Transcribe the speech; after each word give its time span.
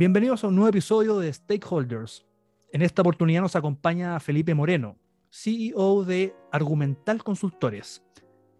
Bienvenidos 0.00 0.42
a 0.42 0.48
un 0.48 0.54
nuevo 0.54 0.70
episodio 0.70 1.18
de 1.18 1.30
Stakeholders. 1.30 2.24
En 2.72 2.80
esta 2.80 3.02
oportunidad 3.02 3.42
nos 3.42 3.54
acompaña 3.54 4.18
Felipe 4.18 4.54
Moreno, 4.54 4.96
CEO 5.28 6.06
de 6.06 6.34
Argumental 6.50 7.22
Consultores. 7.22 8.02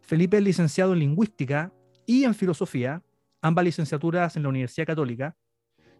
Felipe 0.03 0.37
es 0.37 0.43
licenciado 0.43 0.93
en 0.93 0.99
Lingüística 0.99 1.73
y 2.05 2.25
en 2.25 2.35
Filosofía, 2.35 3.03
ambas 3.41 3.65
licenciaturas 3.65 4.37
en 4.37 4.43
la 4.43 4.51
Universidad 4.51 4.89
Católica. 4.89 5.35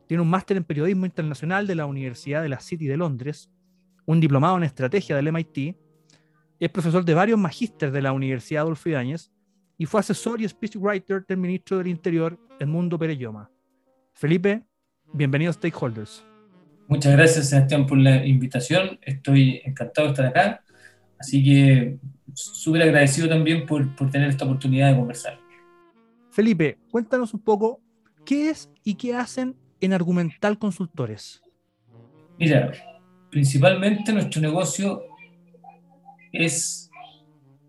Tiene 0.07 0.23
un 0.23 0.29
máster 0.29 0.59
en 0.59 0.65
Periodismo 0.65 1.07
Internacional 1.07 1.67
de 1.67 1.75
la 1.75 1.87
Universidad 1.87 2.43
de 2.43 2.51
la 2.51 2.61
City 2.61 2.87
de 2.87 2.99
Londres, 2.99 3.51
un 4.05 4.21
diplomado 4.21 4.59
en 4.59 4.65
Estrategia 4.65 5.17
del 5.17 5.33
MIT. 5.33 5.75
Es 6.59 6.69
profesor 6.69 7.03
de 7.03 7.15
varios 7.15 7.39
magísteres 7.39 7.95
de 7.95 8.03
la 8.03 8.13
Universidad 8.13 8.65
Adolfo 8.65 8.91
Ibáñez 8.91 9.33
y 9.79 9.87
fue 9.87 10.01
asesor 10.01 10.43
y 10.43 10.47
speechwriter 10.47 11.25
del 11.25 11.39
ministro 11.39 11.79
del 11.79 11.87
Interior, 11.87 12.39
Edmundo 12.59 12.99
Perelloma. 12.99 13.51
Felipe, 14.13 14.67
bienvenido 15.13 15.51
a 15.51 15.55
Stakeholders. 15.55 16.25
Muchas 16.89 17.13
gracias, 17.13 17.49
Sebastián, 17.49 17.87
por 17.87 17.99
la 17.99 18.27
invitación. 18.27 18.99
Estoy 19.03 19.63
encantado 19.65 20.09
de 20.09 20.13
estar 20.13 20.27
acá. 20.27 20.65
Así 21.19 21.45
que 21.45 21.99
súper 22.35 22.83
agradecido 22.83 23.29
también 23.29 23.67
por, 23.67 23.95
por, 23.95 24.11
tener 24.11 24.29
esta 24.29 24.45
oportunidad 24.45 24.91
de 24.91 24.97
conversar. 24.97 25.39
Felipe, 26.31 26.79
cuéntanos 26.91 27.35
un 27.35 27.41
poco 27.41 27.81
qué 28.25 28.51
es 28.51 28.71
y 28.85 28.95
qué 28.95 29.15
hacen 29.15 29.57
en 29.81 29.93
Argumental 29.93 30.59
Consultores. 30.59 31.43
Mira, 32.39 32.73
principalmente 33.31 34.13
nuestro 34.13 34.41
negocio 34.41 35.03
es 36.33 36.91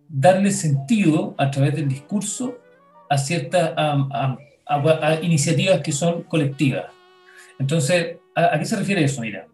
darle 0.07 0.51
sentido 0.51 1.35
a 1.37 1.51
través 1.51 1.75
del 1.75 1.87
discurso 1.87 2.57
a 3.09 3.17
ciertas 3.17 3.73
a, 3.75 4.37
a, 4.65 4.75
a, 4.75 5.21
iniciativas 5.21 5.81
que 5.81 5.91
son 5.91 6.23
colectivas. 6.23 6.85
Entonces, 7.61 8.17
¿A, 8.35 8.57
qué 8.57 8.65
se 8.65 8.75
refiere 8.75 9.03
eso? 9.03 9.21
Mira, 9.21 9.47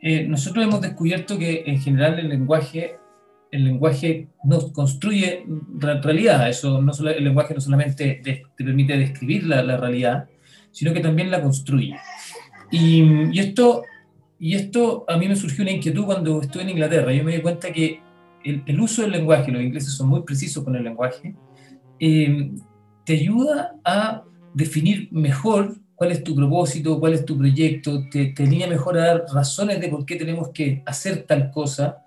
eh, 0.00 0.26
nosotros 0.26 0.64
hemos 0.64 0.80
descubierto 0.80 1.38
que 1.38 1.64
en 1.66 1.80
general 1.80 2.18
el 2.18 2.28
lenguaje, 2.28 2.96
el 3.50 3.64
lenguaje 3.64 4.28
nos 4.44 4.70
construye 4.72 5.46
realidad. 5.78 6.48
Eso 6.48 6.82
no 6.82 6.92
solo, 6.92 7.10
el 7.10 7.24
lenguaje 7.24 7.54
no 7.54 7.60
solamente 7.60 8.20
de, 8.22 8.42
te 8.56 8.64
permite 8.64 8.96
describir 8.98 9.46
la, 9.46 9.62
la, 9.62 9.76
realidad, 9.78 10.28
sino 10.72 10.92
que 10.92 11.00
también 11.00 11.30
la 11.30 11.40
construye. 11.40 11.96
Y, 12.70 13.02
y, 13.32 13.38
esto, 13.38 13.84
y 14.38 14.54
esto 14.54 15.04
a 15.08 15.16
mí 15.16 15.28
me 15.28 15.36
surgió 15.36 15.62
una 15.62 15.72
inquietud 15.72 16.04
cuando 16.04 16.42
estuve 16.42 16.64
en 16.64 16.70
Inglaterra. 16.70 17.12
Yo 17.12 17.24
me 17.24 17.36
di 17.36 17.40
cuenta 17.40 17.72
que 17.72 18.00
el, 18.44 18.62
el 18.66 18.80
uso 18.80 19.02
del 19.02 19.12
lenguaje, 19.12 19.52
los 19.52 19.62
ingleses 19.62 19.92
son 19.92 20.08
muy 20.08 20.22
precisos 20.22 20.64
con 20.64 20.74
el 20.74 20.82
lenguaje, 20.82 21.34
eh, 21.98 22.50
te 23.04 23.14
ayuda 23.14 23.76
a 23.84 24.24
definir 24.54 25.08
mejor 25.12 25.81
cuál 26.02 26.10
es 26.10 26.24
tu 26.24 26.34
propósito, 26.34 26.98
cuál 26.98 27.12
es 27.12 27.24
tu 27.24 27.38
proyecto, 27.38 28.08
te, 28.10 28.32
te 28.32 28.42
alinea 28.42 28.66
mejor 28.66 28.98
a 28.98 29.06
dar 29.06 29.24
razones 29.32 29.80
de 29.80 29.86
por 29.86 30.04
qué 30.04 30.16
tenemos 30.16 30.48
que 30.48 30.82
hacer 30.84 31.26
tal 31.28 31.52
cosa, 31.52 31.98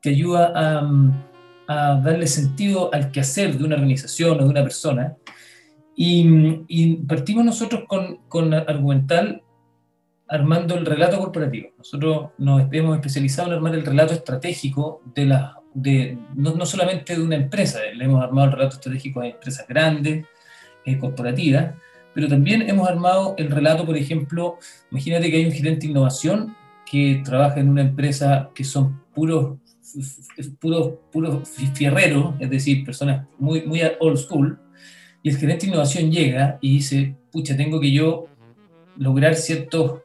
te 0.00 0.10
ayuda 0.10 0.52
a, 0.52 0.90
a 1.68 2.00
darle 2.00 2.26
sentido 2.26 2.92
al 2.92 3.12
quehacer 3.12 3.56
de 3.56 3.62
una 3.62 3.76
organización 3.76 4.40
o 4.40 4.42
de 4.42 4.50
una 4.50 4.64
persona. 4.64 5.14
Y, 5.94 6.64
y 6.66 6.96
partimos 6.96 7.44
nosotros 7.44 7.84
con, 7.86 8.16
con 8.26 8.52
Argumental 8.52 9.44
armando 10.26 10.76
el 10.76 10.84
relato 10.84 11.16
corporativo. 11.16 11.68
Nosotros 11.78 12.30
nos 12.36 12.66
hemos 12.72 12.96
especializado 12.96 13.50
en 13.50 13.54
armar 13.54 13.76
el 13.76 13.86
relato 13.86 14.12
estratégico 14.12 15.02
de 15.14 15.26
la, 15.26 15.60
de, 15.72 16.18
no, 16.34 16.56
no 16.56 16.66
solamente 16.66 17.14
de 17.14 17.22
una 17.22 17.36
empresa, 17.36 17.78
le 17.94 18.04
hemos 18.04 18.24
armado 18.24 18.48
el 18.48 18.54
relato 18.54 18.74
estratégico 18.74 19.20
de 19.20 19.28
empresas 19.28 19.68
grandes, 19.68 20.26
eh, 20.84 20.98
corporativas, 20.98 21.74
pero 22.14 22.28
también 22.28 22.68
hemos 22.68 22.88
armado 22.88 23.34
el 23.38 23.50
relato, 23.50 23.86
por 23.86 23.96
ejemplo, 23.96 24.58
imagínate 24.90 25.30
que 25.30 25.36
hay 25.36 25.46
un 25.46 25.52
gerente 25.52 25.86
de 25.86 25.92
innovación 25.92 26.56
que 26.90 27.22
trabaja 27.24 27.60
en 27.60 27.68
una 27.68 27.82
empresa 27.82 28.50
que 28.54 28.64
son 28.64 29.00
puros 29.14 29.58
puros 30.60 30.94
puros 31.10 31.48
fierreros, 31.74 32.34
es 32.38 32.50
decir, 32.50 32.84
personas 32.84 33.26
muy, 33.38 33.62
muy 33.66 33.80
old 34.00 34.18
school, 34.18 34.58
y 35.22 35.30
el 35.30 35.36
gerente 35.36 35.66
de 35.66 35.72
innovación 35.72 36.10
llega 36.10 36.58
y 36.60 36.74
dice, 36.74 37.16
pucha, 37.30 37.56
tengo 37.56 37.80
que 37.80 37.92
yo 37.92 38.26
lograr 38.96 39.34
ciertos 39.34 40.00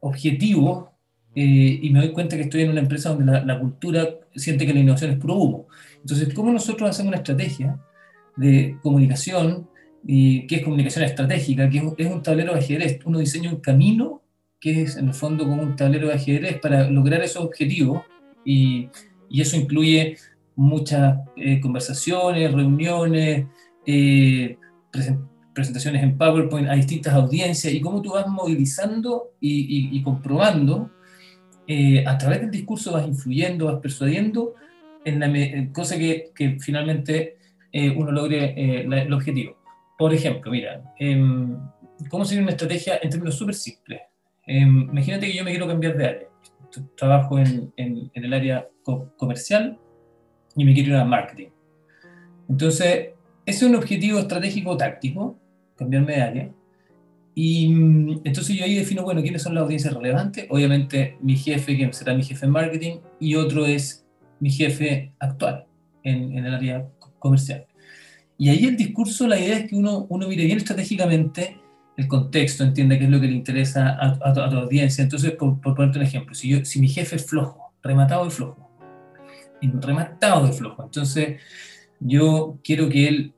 objetivos 0.00 0.88
eh, 1.34 1.78
y 1.82 1.90
me 1.90 2.00
doy 2.00 2.12
cuenta 2.12 2.36
que 2.36 2.42
estoy 2.42 2.62
en 2.62 2.70
una 2.70 2.80
empresa 2.80 3.10
donde 3.10 3.32
la, 3.32 3.44
la, 3.44 3.58
cultura 3.58 4.06
siente 4.34 4.66
que 4.66 4.74
la 4.74 4.80
innovación 4.80 5.12
es 5.12 5.18
puro 5.18 5.36
humo. 5.36 5.66
Entonces, 6.00 6.34
¿cómo 6.34 6.52
nosotros 6.52 6.90
hacemos 6.90 7.08
una 7.08 7.18
estrategia 7.18 7.80
de 8.36 8.76
comunicación 8.82 9.68
y 10.04 10.52
es 10.52 10.62
comunicación 10.64 11.04
estratégica, 11.04 11.68
que 11.70 11.78
es 11.78 12.06
un 12.10 12.22
tablero 12.22 12.54
de 12.54 12.60
ajedrez. 12.60 12.98
Uno 13.04 13.18
diseña 13.18 13.50
un 13.50 13.60
camino 13.60 14.22
que 14.62 14.82
es 14.82 14.96
en 14.96 15.08
el 15.08 15.14
fondo 15.14 15.44
como 15.44 15.60
un 15.60 15.74
tablero 15.74 16.08
de 16.08 16.14
ajedrez 16.14 16.60
para 16.60 16.88
lograr 16.88 17.20
esos 17.20 17.44
objetivos 17.44 18.04
y, 18.44 18.88
y 19.28 19.40
eso 19.40 19.56
incluye 19.56 20.16
muchas 20.54 21.18
eh, 21.36 21.60
conversaciones, 21.60 22.52
reuniones, 22.52 23.46
eh, 23.84 24.56
presentaciones 25.52 26.02
en 26.04 26.16
PowerPoint 26.16 26.68
a 26.68 26.74
distintas 26.74 27.12
audiencias 27.14 27.74
y 27.74 27.80
cómo 27.80 28.00
tú 28.02 28.12
vas 28.12 28.28
movilizando 28.28 29.32
y, 29.40 29.62
y, 29.62 29.98
y 29.98 30.02
comprobando 30.02 30.90
eh, 31.66 32.04
a 32.06 32.16
través 32.16 32.42
del 32.42 32.52
discurso 32.52 32.92
vas 32.92 33.06
influyendo, 33.06 33.66
vas 33.66 33.80
persuadiendo 33.80 34.54
en 35.04 35.18
la 35.18 35.72
cosa 35.72 35.98
que, 35.98 36.30
que 36.36 36.58
finalmente 36.60 37.36
uno 37.96 38.12
logre 38.12 38.82
el 38.82 39.12
objetivo. 39.12 39.61
Por 39.98 40.12
ejemplo, 40.14 40.50
mira, 40.50 40.82
eh, 40.98 41.20
¿cómo 42.08 42.24
sería 42.24 42.42
una 42.42 42.52
estrategia 42.52 42.98
en 43.02 43.10
términos 43.10 43.34
súper 43.34 43.54
simples? 43.54 44.00
Eh, 44.46 44.60
imagínate 44.60 45.26
que 45.26 45.36
yo 45.36 45.44
me 45.44 45.50
quiero 45.50 45.66
cambiar 45.66 45.96
de 45.96 46.06
área. 46.06 46.28
Trabajo 46.96 47.38
en, 47.38 47.72
el 47.76 48.32
área 48.32 48.66
co 48.82 49.12
comercial 49.16 49.78
y 50.56 50.64
me 50.64 50.74
quiero 50.74 50.90
ir 50.90 50.96
a 50.96 51.04
marketing. 51.04 51.48
Entonces, 52.48 53.10
ese 53.44 53.64
es 53.64 53.70
un 53.70 53.76
objetivo 53.76 54.18
estratégico 54.18 54.76
táctico, 54.76 55.38
cambiarme 55.76 56.14
de 56.14 56.22
área. 56.22 56.50
Y 57.34 57.66
entonces 58.24 58.56
yo 58.56 58.64
ahí 58.64 58.74
defino, 58.74 59.04
bueno, 59.04 59.22
quiénes 59.22 59.42
son 59.42 59.54
las 59.54 59.64
audiencias 59.64 59.94
relevantes. 59.94 60.46
Obviamente 60.50 61.16
mi 61.20 61.36
jefe, 61.36 61.76
que 61.76 61.92
será 61.92 62.14
mi 62.14 62.22
jefe 62.22 62.46
en 62.46 62.52
marketing, 62.52 62.96
y 63.20 63.34
otro 63.36 63.64
es 63.66 64.06
mi 64.40 64.50
jefe 64.50 65.14
actual 65.18 65.66
en, 66.02 66.36
en 66.36 66.46
el 66.46 66.54
área 66.54 66.88
comercial. 67.18 67.66
Y 68.42 68.48
ahí 68.48 68.64
el 68.64 68.76
discurso, 68.76 69.28
la 69.28 69.38
idea 69.38 69.58
es 69.58 69.70
que 69.70 69.76
uno, 69.76 70.04
uno 70.08 70.26
mire 70.26 70.44
bien 70.44 70.58
estratégicamente 70.58 71.60
el 71.96 72.08
contexto, 72.08 72.64
entienda 72.64 72.98
qué 72.98 73.04
es 73.04 73.10
lo 73.10 73.20
que 73.20 73.28
le 73.28 73.34
interesa 73.34 73.90
a, 73.90 74.18
a, 74.20 74.30
a 74.30 74.50
tu 74.50 74.56
audiencia. 74.56 75.04
Entonces, 75.04 75.30
por, 75.36 75.60
por, 75.60 75.76
ponerte 75.76 76.00
un 76.00 76.04
ejemplo, 76.04 76.34
si, 76.34 76.48
yo, 76.48 76.64
si 76.64 76.80
mi 76.80 76.88
jefe 76.88 77.14
es 77.14 77.24
flojo, 77.24 77.72
rematado 77.84 78.24
de 78.24 78.32
flojo, 78.32 78.68
rematado 79.62 80.44
de 80.44 80.52
flojo, 80.54 80.82
entonces 80.82 81.40
yo 82.00 82.58
quiero 82.64 82.88
que 82.88 83.06
él 83.06 83.32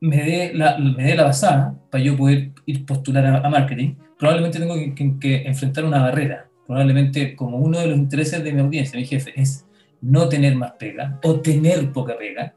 me 0.00 0.24
dé 0.24 0.54
la, 0.54 0.78
me 0.78 1.04
dé 1.04 1.14
la 1.14 1.24
basada 1.24 1.78
para 1.90 2.02
yo 2.02 2.16
poder 2.16 2.52
ir 2.64 2.86
postular 2.86 3.26
a, 3.26 3.46
a 3.46 3.50
marketing, 3.50 3.96
probablemente 4.18 4.58
tengo 4.58 4.74
que, 4.74 4.94
que, 4.94 5.18
que 5.18 5.42
enfrentar 5.42 5.84
una 5.84 6.00
barrera. 6.00 6.48
Probablemente 6.66 7.36
como 7.36 7.58
uno 7.58 7.78
de 7.78 7.88
los 7.88 7.98
intereses 7.98 8.42
de 8.42 8.54
mi 8.54 8.62
audiencia, 8.62 8.98
mi 8.98 9.04
jefe, 9.04 9.38
es 9.38 9.66
no 10.00 10.30
tener 10.30 10.56
más 10.56 10.72
pega 10.78 11.20
o 11.22 11.40
tener 11.40 11.92
poca 11.92 12.16
pega, 12.16 12.54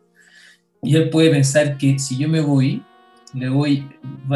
y 0.81 0.95
él 0.95 1.09
puede 1.09 1.29
pensar 1.29 1.77
que 1.77 1.99
si 1.99 2.17
yo 2.17 2.27
me 2.27 2.41
voy, 2.41 2.83
le 3.33 3.49
voy, 3.49 3.87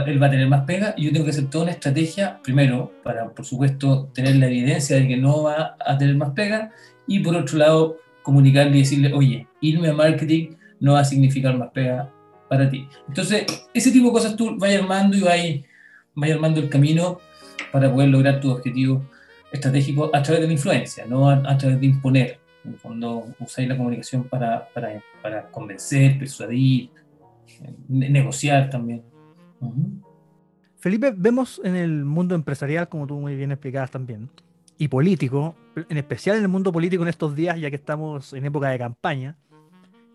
él 0.05 0.21
va 0.21 0.27
a 0.27 0.29
tener 0.29 0.47
más 0.47 0.63
pega 0.65 0.93
y 0.95 1.05
yo 1.05 1.11
tengo 1.11 1.25
que 1.25 1.31
hacer 1.31 1.49
toda 1.49 1.65
una 1.65 1.73
estrategia, 1.73 2.39
primero, 2.43 2.93
para, 3.03 3.29
por 3.29 3.45
supuesto, 3.45 4.09
tener 4.13 4.37
la 4.37 4.47
evidencia 4.47 4.95
de 4.95 5.07
que 5.07 5.17
no 5.17 5.43
va 5.43 5.75
a 5.79 5.97
tener 5.97 6.15
más 6.15 6.31
pega 6.31 6.71
y 7.07 7.19
por 7.19 7.35
otro 7.35 7.57
lado, 7.57 7.97
comunicarle 8.23 8.77
y 8.77 8.79
decirle, 8.79 9.13
oye, 9.13 9.47
irme 9.61 9.89
a 9.89 9.93
marketing 9.93 10.55
no 10.79 10.93
va 10.93 11.01
a 11.01 11.05
significar 11.05 11.57
más 11.57 11.69
pega 11.71 12.11
para 12.49 12.69
ti. 12.69 12.87
Entonces, 13.07 13.45
ese 13.73 13.91
tipo 13.91 14.07
de 14.07 14.13
cosas 14.13 14.35
tú 14.35 14.57
vas 14.57 14.73
armando 14.73 15.17
y 15.17 15.21
vas, 15.21 15.39
vas 16.15 16.31
armando 16.31 16.59
el 16.59 16.69
camino 16.69 17.19
para 17.71 17.91
poder 17.91 18.09
lograr 18.09 18.39
tu 18.39 18.51
objetivo 18.51 19.03
estratégico 19.51 20.09
a 20.13 20.21
través 20.21 20.41
de 20.41 20.47
la 20.47 20.53
influencia, 20.53 21.05
no 21.05 21.29
a, 21.29 21.43
a 21.45 21.57
través 21.57 21.79
de 21.79 21.85
imponer. 21.87 22.44
En 22.65 22.73
el 22.73 22.79
fondo, 22.79 23.27
usáis 23.39 23.69
la 23.69 23.77
comunicación 23.77 24.23
para, 24.23 24.67
para, 24.73 25.01
para 25.21 25.51
convencer, 25.51 26.17
persuadir, 26.17 26.89
negociar 27.87 28.69
también. 28.69 29.03
Uh-huh. 29.59 30.01
Felipe, 30.77 31.13
vemos 31.15 31.61
en 31.63 31.75
el 31.75 32.05
mundo 32.05 32.35
empresarial, 32.35 32.89
como 32.89 33.05
tú 33.07 33.19
muy 33.19 33.35
bien 33.35 33.51
explicabas 33.51 33.91
también, 33.91 34.29
y 34.77 34.87
político, 34.87 35.55
en 35.75 35.97
especial 35.97 36.37
en 36.37 36.43
el 36.43 36.47
mundo 36.47 36.71
político 36.71 37.03
en 37.03 37.09
estos 37.09 37.35
días, 37.35 37.59
ya 37.59 37.69
que 37.69 37.75
estamos 37.75 38.33
en 38.33 38.45
época 38.45 38.69
de 38.69 38.79
campaña, 38.79 39.37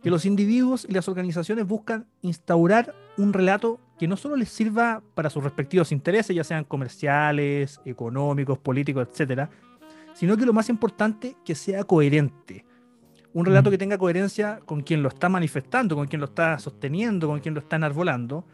que 0.02 0.10
los 0.10 0.24
individuos 0.24 0.86
y 0.88 0.92
las 0.92 1.08
organizaciones 1.08 1.66
buscan 1.66 2.06
instaurar 2.22 2.94
un 3.16 3.32
relato 3.32 3.78
que 3.98 4.08
no 4.08 4.16
solo 4.16 4.34
les 4.34 4.48
sirva 4.48 5.02
para 5.14 5.28
sus 5.28 5.44
respectivos 5.44 5.92
intereses, 5.92 6.34
ya 6.34 6.42
sean 6.42 6.64
comerciales, 6.64 7.80
económicos, 7.84 8.58
políticos, 8.58 9.08
etcétera, 9.10 9.50
sino 10.20 10.36
que 10.36 10.44
lo 10.44 10.52
más 10.52 10.68
importante, 10.68 11.34
que 11.46 11.54
sea 11.54 11.82
coherente. 11.82 12.66
Un 13.32 13.46
relato 13.46 13.70
que 13.70 13.78
tenga 13.78 13.96
coherencia 13.96 14.60
con 14.66 14.82
quien 14.82 15.02
lo 15.02 15.08
está 15.08 15.30
manifestando, 15.30 15.96
con 15.96 16.08
quien 16.08 16.20
lo 16.20 16.26
está 16.26 16.58
sosteniendo, 16.58 17.26
con 17.26 17.40
quien 17.40 17.54
lo 17.54 17.60
está 17.60 17.76
enarbolando. 17.76 18.44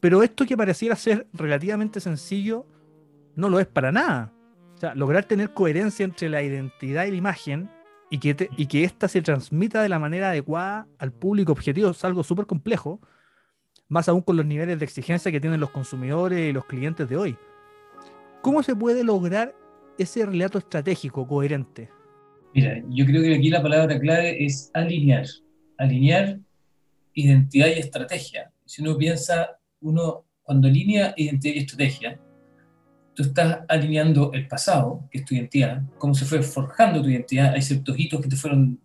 Pero 0.00 0.24
esto 0.24 0.44
que 0.44 0.56
pareciera 0.56 0.96
ser 0.96 1.28
relativamente 1.32 2.00
sencillo, 2.00 2.66
no 3.36 3.48
lo 3.48 3.60
es 3.60 3.68
para 3.68 3.92
nada. 3.92 4.32
O 4.74 4.78
sea, 4.78 4.96
lograr 4.96 5.26
tener 5.26 5.54
coherencia 5.54 6.02
entre 6.02 6.28
la 6.28 6.42
identidad 6.42 7.04
y 7.04 7.12
la 7.12 7.16
imagen 7.16 7.70
y 8.10 8.18
que, 8.18 8.50
y 8.56 8.66
que 8.66 8.82
ésta 8.82 9.06
se 9.06 9.22
transmita 9.22 9.82
de 9.82 9.88
la 9.88 10.00
manera 10.00 10.30
adecuada 10.30 10.88
al 10.98 11.12
público 11.12 11.52
objetivo 11.52 11.90
es 11.90 12.04
algo 12.04 12.24
súper 12.24 12.46
complejo, 12.46 13.00
más 13.88 14.08
aún 14.08 14.22
con 14.22 14.36
los 14.36 14.44
niveles 14.44 14.76
de 14.80 14.86
exigencia 14.86 15.30
que 15.30 15.40
tienen 15.40 15.60
los 15.60 15.70
consumidores 15.70 16.50
y 16.50 16.52
los 16.52 16.64
clientes 16.64 17.08
de 17.08 17.16
hoy. 17.16 17.38
¿Cómo 18.42 18.64
se 18.64 18.74
puede 18.74 19.04
lograr 19.04 19.54
ese 19.98 20.24
relato 20.26 20.58
estratégico 20.58 21.26
coherente? 21.26 21.88
Mira, 22.54 22.82
yo 22.88 23.06
creo 23.06 23.22
que 23.22 23.34
aquí 23.34 23.48
la 23.48 23.62
palabra 23.62 23.98
clave 23.98 24.44
es 24.44 24.70
alinear. 24.74 25.26
Alinear 25.78 26.38
identidad 27.14 27.68
y 27.68 27.78
estrategia. 27.78 28.52
Si 28.64 28.82
uno 28.82 28.96
piensa, 28.96 29.58
uno 29.80 30.24
cuando 30.42 30.68
alinea 30.68 31.14
identidad 31.16 31.54
y 31.54 31.58
estrategia, 31.58 32.20
tú 33.14 33.22
estás 33.22 33.60
alineando 33.68 34.32
el 34.32 34.48
pasado, 34.48 35.08
que 35.10 35.18
es 35.18 35.24
tu 35.24 35.34
identidad, 35.34 35.82
cómo 35.98 36.14
se 36.14 36.24
fue 36.24 36.42
forjando 36.42 37.02
tu 37.02 37.08
identidad, 37.08 37.54
hay 37.54 37.62
ciertos 37.62 37.98
hitos 37.98 38.20
que 38.20 38.28
te 38.28 38.36
fueron 38.36 38.80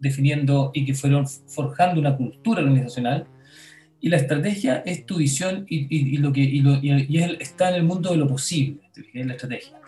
definiendo 0.00 0.70
y 0.74 0.84
que 0.84 0.94
fueron 0.94 1.26
forjando 1.28 2.00
una 2.00 2.16
cultura 2.16 2.62
organizacional, 2.62 3.26
y 4.00 4.08
la 4.08 4.16
estrategia 4.16 4.82
es 4.84 5.06
tu 5.06 5.18
visión 5.18 5.64
y, 5.68 6.18
lo 6.18 6.32
que, 6.32 6.62
está 7.40 7.70
en 7.70 7.76
el 7.76 7.84
mundo 7.84 8.10
de 8.10 8.16
lo 8.16 8.26
posible, 8.28 8.80
la 9.14 9.34
estrategia. 9.34 9.80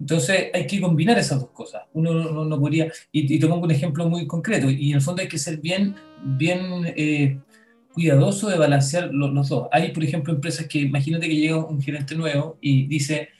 Entonces 0.00 0.50
hay 0.54 0.66
que 0.66 0.80
combinar 0.80 1.18
esas 1.18 1.40
dos 1.40 1.50
cosas. 1.50 1.82
Uno 1.92 2.44
no, 2.44 2.60
podría, 2.60 2.90
y, 3.10 3.38
te 3.38 3.46
pongo 3.46 3.64
un 3.64 3.70
ejemplo 3.70 4.08
muy 4.08 4.26
concreto, 4.26 4.70
y 4.70 4.90
en 4.90 4.96
el 4.96 5.02
fondo 5.02 5.22
hay 5.22 5.28
que 5.28 5.38
ser 5.38 5.58
bien, 5.58 5.94
bien 6.22 6.92
eh, 6.96 7.38
cuidadoso 7.92 8.48
de 8.48 8.58
balancear 8.58 9.12
los, 9.12 9.48
dos. 9.48 9.68
Hay, 9.72 9.90
por 9.92 10.04
ejemplo, 10.04 10.32
empresas 10.32 10.66
que, 10.66 10.78
imagínate 10.78 11.28
que 11.28 11.34
llega 11.34 11.56
un 11.56 11.82
gerente 11.82 12.14
nuevo 12.14 12.58
y 12.60 12.86
dice, 12.86 13.30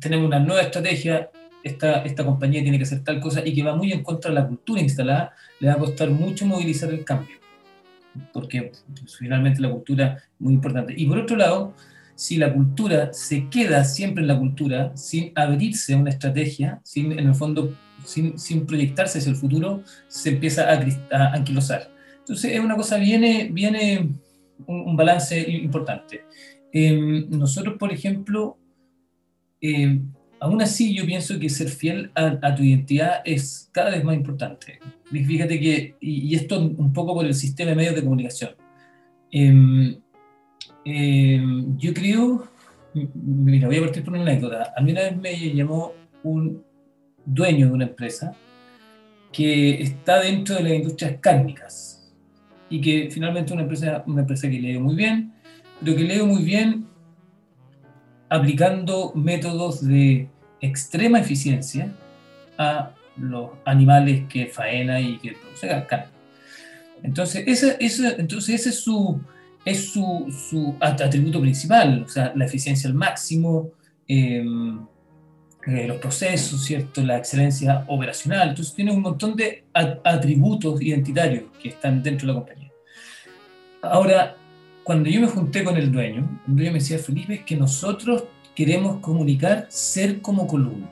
tenemos 0.00 0.26
una 0.26 0.38
nueva 0.38 0.62
estrategia, 0.62 1.30
esta, 1.62 2.02
esta 2.02 2.24
compañía 2.24 2.62
tiene 2.62 2.78
que 2.78 2.84
hacer 2.84 3.02
tal 3.04 3.20
cosa 3.20 3.42
y 3.44 3.54
que 3.54 3.62
va 3.62 3.74
muy 3.74 3.92
en 3.92 4.02
contra 4.02 4.30
de 4.30 4.34
la 4.34 4.46
cultura 4.46 4.80
instalada, 4.80 5.34
le 5.60 5.68
va 5.68 5.74
a 5.74 5.78
costar 5.78 6.10
mucho 6.10 6.46
movilizar 6.46 6.90
el 6.90 7.04
cambio, 7.04 7.36
porque 8.32 8.72
pues, 8.98 9.16
finalmente 9.16 9.60
la 9.60 9.70
cultura 9.70 10.16
es 10.18 10.40
muy 10.40 10.54
importante. 10.54 10.92
Y 10.96 11.06
por 11.06 11.18
otro 11.18 11.36
lado, 11.36 11.74
si 12.20 12.36
la 12.36 12.52
cultura 12.52 13.14
se 13.14 13.48
queda 13.48 13.82
siempre 13.82 14.20
en 14.20 14.28
la 14.28 14.38
cultura, 14.38 14.94
sin 14.94 15.32
abrirse 15.34 15.94
a 15.94 15.96
una 15.96 16.10
estrategia, 16.10 16.78
sin, 16.84 17.12
en 17.12 17.28
el 17.28 17.34
fondo, 17.34 17.74
sin, 18.04 18.38
sin 18.38 18.66
proyectarse 18.66 19.20
hacia 19.20 19.30
el 19.30 19.36
futuro, 19.36 19.82
se 20.06 20.28
empieza 20.28 20.70
a, 20.70 20.84
a 21.16 21.32
anquilosar. 21.32 21.90
Entonces 22.18 22.52
es 22.52 22.60
una 22.60 22.76
cosa, 22.76 22.98
viene, 22.98 23.48
viene 23.50 24.10
un, 24.66 24.94
balance 24.98 25.50
importante. 25.50 26.26
Em, 26.70 27.26
nosotros, 27.30 27.78
por 27.78 27.90
ejemplo, 27.90 28.58
eh, 29.62 29.98
aún 30.40 30.60
así 30.60 30.94
yo 30.94 31.06
pienso 31.06 31.38
que 31.38 31.48
ser 31.48 31.70
fiel 31.70 32.12
a, 32.14 32.54
tu 32.54 32.62
identidad 32.62 33.22
es 33.24 33.70
cada 33.72 33.92
vez 33.92 34.04
más 34.04 34.14
importante. 34.14 34.78
Fíjate 35.10 35.58
que, 35.58 35.96
y, 36.02 36.34
esto 36.34 36.60
un 36.60 36.92
poco 36.92 37.14
por 37.14 37.24
el 37.24 37.32
sistema 37.32 37.70
de 37.70 37.76
medios 37.76 37.94
de 37.94 38.02
comunicación. 38.02 38.50
Em, 39.32 39.96
em, 40.84 41.76
yo 41.78 41.92
creo, 41.94 42.48
mira, 43.14 43.68
voy 43.68 43.78
a 43.78 43.80
partir 43.82 44.04
por 44.04 44.14
una 44.14 44.22
anécdota. 44.22 44.72
A 44.76 44.80
mí 44.80 44.92
una 44.92 45.02
vez 45.02 45.16
me 45.16 45.54
llamó 45.54 45.92
un 46.22 46.62
dueño 47.24 47.66
de 47.66 47.72
una 47.72 47.84
empresa 47.84 48.34
que 49.32 49.82
está 49.82 50.20
dentro 50.20 50.56
de 50.56 50.62
las 50.62 50.72
industrias 50.72 51.16
cárnicas 51.20 52.12
y 52.68 52.80
que 52.80 53.08
finalmente 53.10 53.52
una 53.52 53.62
empresa, 53.62 54.02
una 54.06 54.22
empresa 54.22 54.48
que 54.48 54.58
lee 54.58 54.78
muy 54.78 54.96
bien, 54.96 55.32
pero 55.80 55.96
que 55.96 56.04
lee 56.04 56.22
muy 56.22 56.42
bien 56.42 56.86
aplicando 58.28 59.12
métodos 59.14 59.86
de 59.86 60.28
extrema 60.60 61.20
eficiencia 61.20 61.92
a 62.58 62.92
los 63.16 63.50
animales 63.64 64.24
que 64.28 64.46
faena 64.46 65.00
y 65.00 65.18
que 65.18 65.32
producen 65.32 65.84
carne. 65.88 66.06
Entonces, 67.02 67.44
ese, 67.46 67.76
entonces 68.18 68.60
ese 68.60 68.68
es, 68.70 68.80
su, 68.80 69.20
es 69.64 69.92
su, 69.92 70.26
su, 70.30 70.74
atributo 70.80 71.40
principal, 71.40 72.04
o 72.06 72.08
sea, 72.08 72.32
la 72.34 72.46
eficiencia 72.46 72.88
al 72.88 72.94
máximo, 72.94 73.70
em, 74.08 74.80
eh, 75.66 75.86
los 75.86 75.98
procesos, 75.98 76.64
¿cierto? 76.64 77.02
la 77.02 77.18
excelencia 77.18 77.84
operacional. 77.88 78.50
Entonces, 78.50 78.74
tiene 78.74 78.92
un 78.92 79.02
montón 79.02 79.36
de 79.36 79.64
atributos 79.74 80.80
identitarios 80.80 81.44
que 81.60 81.68
están 81.68 82.02
dentro 82.02 82.26
de 82.26 82.32
la 82.32 82.38
compañía. 82.40 82.70
Ahora, 83.82 84.36
cuando 84.82 85.10
yo 85.10 85.20
me 85.20 85.26
junté 85.26 85.62
con 85.62 85.76
el 85.76 85.92
dueño, 85.92 86.40
el 86.48 86.56
dueño 86.56 86.72
me 86.72 86.78
decía, 86.78 86.98
Felipe, 86.98 87.34
es 87.34 87.44
que 87.44 87.56
nosotros 87.56 88.24
queremos 88.54 89.00
comunicar 89.00 89.66
ser 89.68 90.20
como 90.22 90.46
columna. 90.46 90.90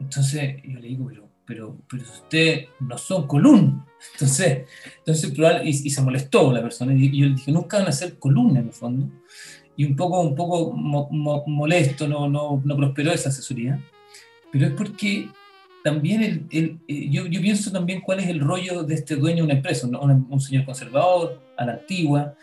Entonces 0.00 0.60
yo 0.62 0.78
le 0.78 0.88
digo, 0.88 1.06
pero, 1.08 1.28
pero, 1.46 1.76
pero 1.88 2.02
ustedes 2.02 2.68
no 2.80 2.98
son 2.98 3.26
columna. 3.26 3.85
Entonces, 4.12 4.66
entonces 4.98 5.32
y, 5.64 5.68
y, 5.68 5.90
se 5.90 6.02
molestó 6.02 6.52
la 6.52 6.62
persona. 6.62 6.94
Y 6.94 7.18
yo 7.18 7.26
le 7.26 7.34
dije, 7.34 7.52
nunca 7.52 7.78
van 7.78 7.88
a 7.88 7.92
ser 7.92 8.18
columna 8.18 8.60
en 8.60 8.66
el 8.66 8.72
fondo. 8.72 9.08
Y 9.76 9.84
un 9.84 9.96
poco, 9.96 10.20
un 10.20 10.34
poco 10.34 10.72
molesto, 11.46 12.08
no, 12.08 12.28
no, 12.28 12.62
no 12.64 12.76
prosperó 12.76 13.12
esa 13.12 13.28
asesoría. 13.28 13.82
Pero 14.50 14.66
es 14.66 14.72
porque 14.72 15.28
también 15.84 16.22
el, 16.22 16.46
el, 16.50 16.78
eh, 16.88 17.08
yo, 17.10 17.26
yo, 17.26 17.40
pienso 17.40 17.70
también 17.70 18.00
cuál 18.00 18.20
es 18.20 18.28
el 18.28 18.40
rollo 18.40 18.82
de 18.82 18.94
este 18.94 19.16
dueño 19.16 19.38
de 19.38 19.42
una 19.42 19.54
empresa, 19.54 19.86
un, 19.86 20.26
un 20.28 20.40
señor 20.40 20.64
conservador, 20.64 21.42
a 21.56 21.64
la 21.64 21.72
antigua, 21.72 22.34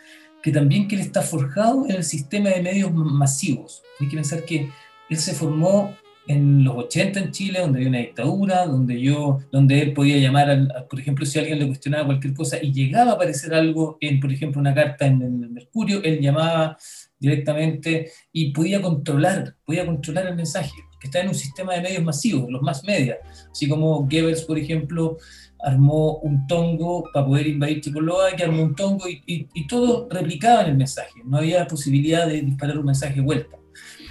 que 0.42 0.52
también 0.52 0.86
que 0.86 0.94
él 0.94 1.00
está 1.00 1.22
forjado 1.22 1.86
en 1.86 1.96
el 1.96 2.04
sistema 2.04 2.50
de 2.50 2.62
medios 2.62 2.92
masivos. 2.92 3.82
Hay 3.98 4.08
que 4.08 4.16
pensar 4.16 4.44
que 4.44 4.70
él 5.10 5.16
se 5.16 5.34
formó 5.34 5.96
en 6.26 6.64
los 6.64 6.76
80 6.76 7.20
en 7.20 7.30
Chile, 7.32 7.60
donde 7.60 7.78
había 7.78 7.88
una 7.88 7.98
dictadura, 7.98 8.66
donde, 8.66 9.00
yo, 9.00 9.40
donde 9.52 9.82
él 9.82 9.92
podía 9.92 10.16
llamar, 10.18 10.86
por 10.88 10.98
ejemplo, 10.98 11.26
si 11.26 11.38
alguien 11.38 11.58
le 11.58 11.66
cuestionaba 11.66 12.06
cualquier 12.06 12.34
cosa 12.34 12.62
y 12.62 12.72
llegaba 12.72 13.12
a 13.12 13.14
aparecer 13.14 13.54
algo 13.54 13.98
en, 14.00 14.20
por 14.20 14.32
ejemplo, 14.32 14.60
una 14.60 14.74
carta 14.74 15.06
en, 15.06 15.20
el 15.20 15.50
Mercurio, 15.50 16.02
él 16.02 16.20
llamaba 16.20 16.76
directamente 17.18 18.10
y 18.32 18.52
podía 18.52 18.80
controlar, 18.80 19.54
podía 19.64 19.84
controlar 19.84 20.26
el 20.26 20.36
mensaje, 20.36 20.72
que 21.00 21.08
está 21.08 21.20
en 21.20 21.28
un 21.28 21.34
sistema 21.34 21.74
de 21.74 21.82
medios 21.82 22.02
masivos, 22.02 22.50
los 22.50 22.62
más 22.62 22.84
media, 22.84 23.18
así 23.50 23.68
como 23.68 24.00
Goebbels, 24.00 24.42
por 24.42 24.58
ejemplo, 24.58 25.18
armó 25.60 26.18
un 26.18 26.46
tongo 26.46 27.04
para 27.12 27.26
poder 27.26 27.46
invadir 27.46 27.80
Checoslovaquia, 27.80 28.46
armó 28.46 28.62
un 28.62 28.74
tongo 28.74 29.08
y, 29.08 29.22
y, 29.26 29.48
y 29.54 29.66
todos 29.66 30.06
replicaban 30.10 30.66
el 30.66 30.76
mensaje, 30.76 31.20
no 31.24 31.38
había 31.38 31.66
posibilidad 31.66 32.26
de 32.26 32.42
disparar 32.42 32.78
un 32.78 32.86
mensaje 32.86 33.16
de 33.16 33.20
vuelta. 33.20 33.56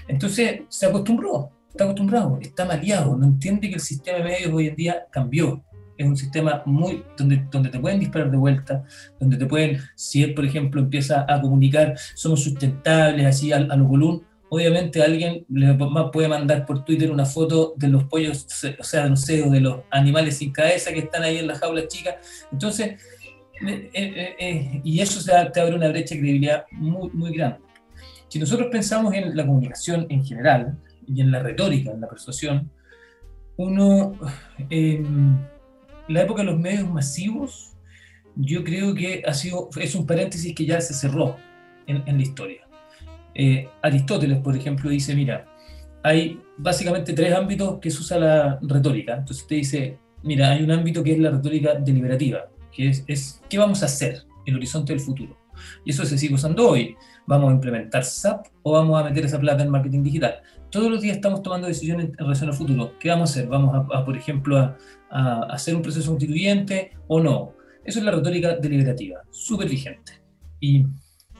Entonces 0.07 0.61
se 0.69 0.85
acostumbró, 0.85 1.51
está 1.73 1.85
acostumbrado, 1.85 2.37
está 2.39 2.65
maleado, 2.65 3.17
no 3.17 3.25
entiende 3.25 3.67
que 3.67 3.75
el 3.75 3.81
sistema 3.81 4.19
medios 4.19 4.53
hoy 4.53 4.67
en 4.67 4.75
día 4.75 5.05
cambió. 5.11 5.63
Es 5.97 6.07
un 6.07 6.15
sistema 6.17 6.63
muy 6.65 7.03
donde, 7.17 7.45
donde 7.51 7.69
te 7.69 7.79
pueden 7.79 7.99
disparar 7.99 8.31
de 8.31 8.37
vuelta, 8.37 8.83
donde 9.19 9.37
te 9.37 9.45
pueden, 9.45 9.79
si 9.95 10.23
él, 10.23 10.33
por 10.33 10.45
ejemplo, 10.45 10.81
empieza 10.81 11.25
a 11.27 11.41
comunicar, 11.41 11.95
somos 12.15 12.43
sustentables, 12.43 13.25
así 13.25 13.51
a, 13.51 13.57
a 13.57 13.75
lo 13.75 13.87
column, 13.87 14.23
obviamente 14.49 15.01
alguien 15.01 15.45
le 15.49 15.73
puede 16.11 16.27
mandar 16.27 16.65
por 16.65 16.83
Twitter 16.83 17.11
una 17.11 17.25
foto 17.25 17.73
de 17.75 17.87
los 17.87 18.03
pollos, 18.05 18.45
o 18.79 18.83
sea, 18.83 19.07
no 19.07 19.15
sé, 19.15 19.49
de 19.49 19.59
los 19.59 19.81
animales 19.89 20.37
sin 20.37 20.51
cabeza 20.51 20.91
que 20.93 20.99
están 20.99 21.23
ahí 21.23 21.37
en 21.37 21.47
la 21.47 21.55
jaula 21.55 21.87
chica. 21.87 22.17
Entonces, 22.51 23.01
eh, 23.67 23.89
eh, 23.93 24.35
eh, 24.39 24.81
y 24.83 24.99
eso 24.99 25.19
te 25.51 25.59
abre 25.59 25.75
una 25.75 25.89
brecha 25.89 26.13
de 26.15 26.21
credibilidad 26.21 26.65
muy, 26.71 27.09
muy 27.11 27.33
grande. 27.35 27.59
Si 28.27 28.39
nosotros 28.39 28.69
pensamos 28.71 29.13
en 29.13 29.35
la 29.35 29.45
comunicación 29.45 30.05
en 30.09 30.23
general 30.23 30.77
y 31.07 31.21
en 31.21 31.31
la 31.31 31.39
retórica, 31.39 31.91
en 31.91 32.01
la 32.01 32.07
persuasión, 32.07 32.71
uno, 33.57 34.13
en 34.69 35.47
la 36.07 36.21
época 36.23 36.41
de 36.41 36.51
los 36.51 36.59
medios 36.59 36.89
masivos, 36.89 37.75
yo 38.35 38.63
creo 38.63 38.93
que 38.95 39.23
ha 39.27 39.33
sido, 39.33 39.69
es 39.79 39.95
un 39.95 40.07
paréntesis 40.07 40.55
que 40.55 40.65
ya 40.65 40.81
se 40.81 40.93
cerró 40.93 41.37
en, 41.85 42.03
en 42.07 42.17
la 42.17 42.23
historia 42.23 42.63
eh, 43.35 43.69
Aristóteles, 43.81 44.39
por 44.39 44.55
ejemplo, 44.55 44.89
dice, 44.89 45.15
mira, 45.15 45.45
hay 46.03 46.39
básicamente 46.57 47.13
tres 47.13 47.33
ámbitos 47.33 47.79
que 47.79 47.89
se 47.89 47.99
usa 47.99 48.19
la 48.19 48.59
retórica. 48.61 49.15
Entonces 49.15 49.47
te 49.47 49.55
dice, 49.55 49.97
mira, 50.21 50.51
hay 50.51 50.63
un 50.63 50.71
ámbito 50.71 51.03
que 51.03 51.13
es 51.13 51.19
la 51.19 51.31
retórica 51.31 51.75
deliberativa, 51.75 52.49
que 52.71 52.89
es, 52.89 53.03
es 53.07 53.41
¿qué 53.49 53.57
vamos 53.57 53.81
a 53.83 53.85
hacer? 53.85 54.23
El 54.45 54.55
horizonte 54.55 54.93
del 54.93 55.01
futuro. 55.01 55.37
Y 55.85 55.91
eso 55.91 56.05
se 56.05 56.17
sigue 56.17 56.35
usando 56.35 56.69
hoy. 56.69 56.95
Vamos 57.25 57.49
a 57.49 57.53
implementar 57.53 58.03
SAP 58.03 58.47
o 58.63 58.73
vamos 58.73 58.99
a 58.99 59.05
meter 59.05 59.25
esa 59.25 59.39
plata 59.39 59.63
en 59.63 59.69
marketing 59.69 60.03
digital. 60.03 60.41
Todos 60.73 60.89
los 60.89 61.01
días 61.03 61.17
estamos 61.17 61.43
tomando 61.43 61.67
decisiones 61.67 62.07
en 62.07 62.17
relación 62.17 62.49
al 62.49 62.55
futuro. 62.55 62.97
¿Qué 62.99 63.09
vamos 63.09 63.29
a 63.29 63.31
hacer? 63.31 63.47
¿Vamos 63.47 63.75
a, 63.93 64.03
por 64.03 64.17
ejemplo, 64.17 64.57
a, 64.57 64.75
a, 65.11 65.43
hacer 65.51 65.75
un 65.75 65.83
proceso 65.83 66.09
constituyente 66.09 66.93
o 67.07 67.21
no? 67.21 67.53
Eso 67.85 67.99
es 67.99 68.05
la 68.05 68.09
retórica 68.09 68.57
deliberativa, 68.57 69.21
súper 69.29 69.69
vigente. 69.69 70.13
Y 70.59 70.83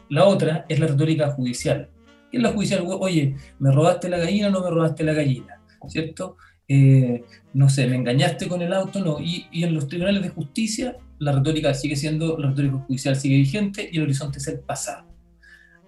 la 0.10 0.26
otra 0.26 0.68
es 0.70 0.80
la 0.80 0.86
retórica 0.86 1.32
judicial. 1.32 1.90
¿Qué 2.30 2.38
es 2.38 2.44
la 2.44 2.52
judicial? 2.52 2.84
Oye, 2.86 3.36
¿me 3.58 3.72
robaste 3.72 4.08
la 4.08 4.20
gallina 4.20 4.50
o 4.50 4.52
no 4.52 4.62
me 4.62 4.70
robaste 4.70 5.04
la 5.04 5.14
gallina? 5.14 5.60
¿Cierto? 5.88 6.38
Eh, 6.68 7.24
no 7.56 7.70
sé, 7.70 7.88
me 7.88 7.96
engañaste 7.96 8.48
con 8.48 8.62
el 8.62 8.72
auto, 8.72 9.04
no. 9.04 9.20
Y, 9.20 9.48
y, 9.52 9.64
en 9.64 9.74
los 9.74 9.88
tribunales 9.88 10.22
de 10.22 10.30
justicia, 10.30 10.96
la 11.18 11.32
retórica 11.32 11.74
sigue 11.74 11.96
siendo, 11.96 12.38
la 12.38 12.50
retórica 12.50 12.78
judicial 12.78 13.16
sigue 13.16 13.38
vigente 13.38 13.90
y 13.92 13.98
el 13.98 14.04
horizonte 14.04 14.38
es 14.38 14.48
el 14.48 14.60
pasado. 14.60 15.13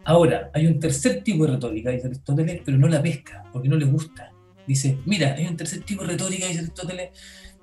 Ahora, 0.05 0.51
hay 0.53 0.67
un 0.67 0.79
tercer 0.79 1.23
tipo 1.23 1.45
de 1.45 1.53
retórica, 1.53 1.89
dice 1.89 2.07
Aristóteles, 2.07 2.61
pero 2.63 2.77
no 2.77 2.87
la 2.87 3.01
pesca, 3.01 3.43
porque 3.51 3.67
no 3.67 3.75
le 3.75 3.85
gusta. 3.85 4.31
Dice, 4.67 4.97
mira, 5.05 5.33
hay 5.33 5.47
un 5.47 5.57
tercer 5.57 5.81
tipo 5.83 6.03
de 6.03 6.09
retórica, 6.09 6.47
dice 6.47 6.59
Aristóteles, 6.59 7.09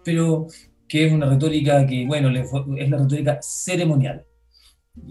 pero 0.04 0.46
que 0.88 1.06
es 1.06 1.12
una 1.12 1.26
retórica 1.26 1.86
que, 1.86 2.06
bueno, 2.06 2.30
es 2.30 2.90
la 2.90 2.98
retórica 2.98 3.38
ceremonial. 3.40 4.24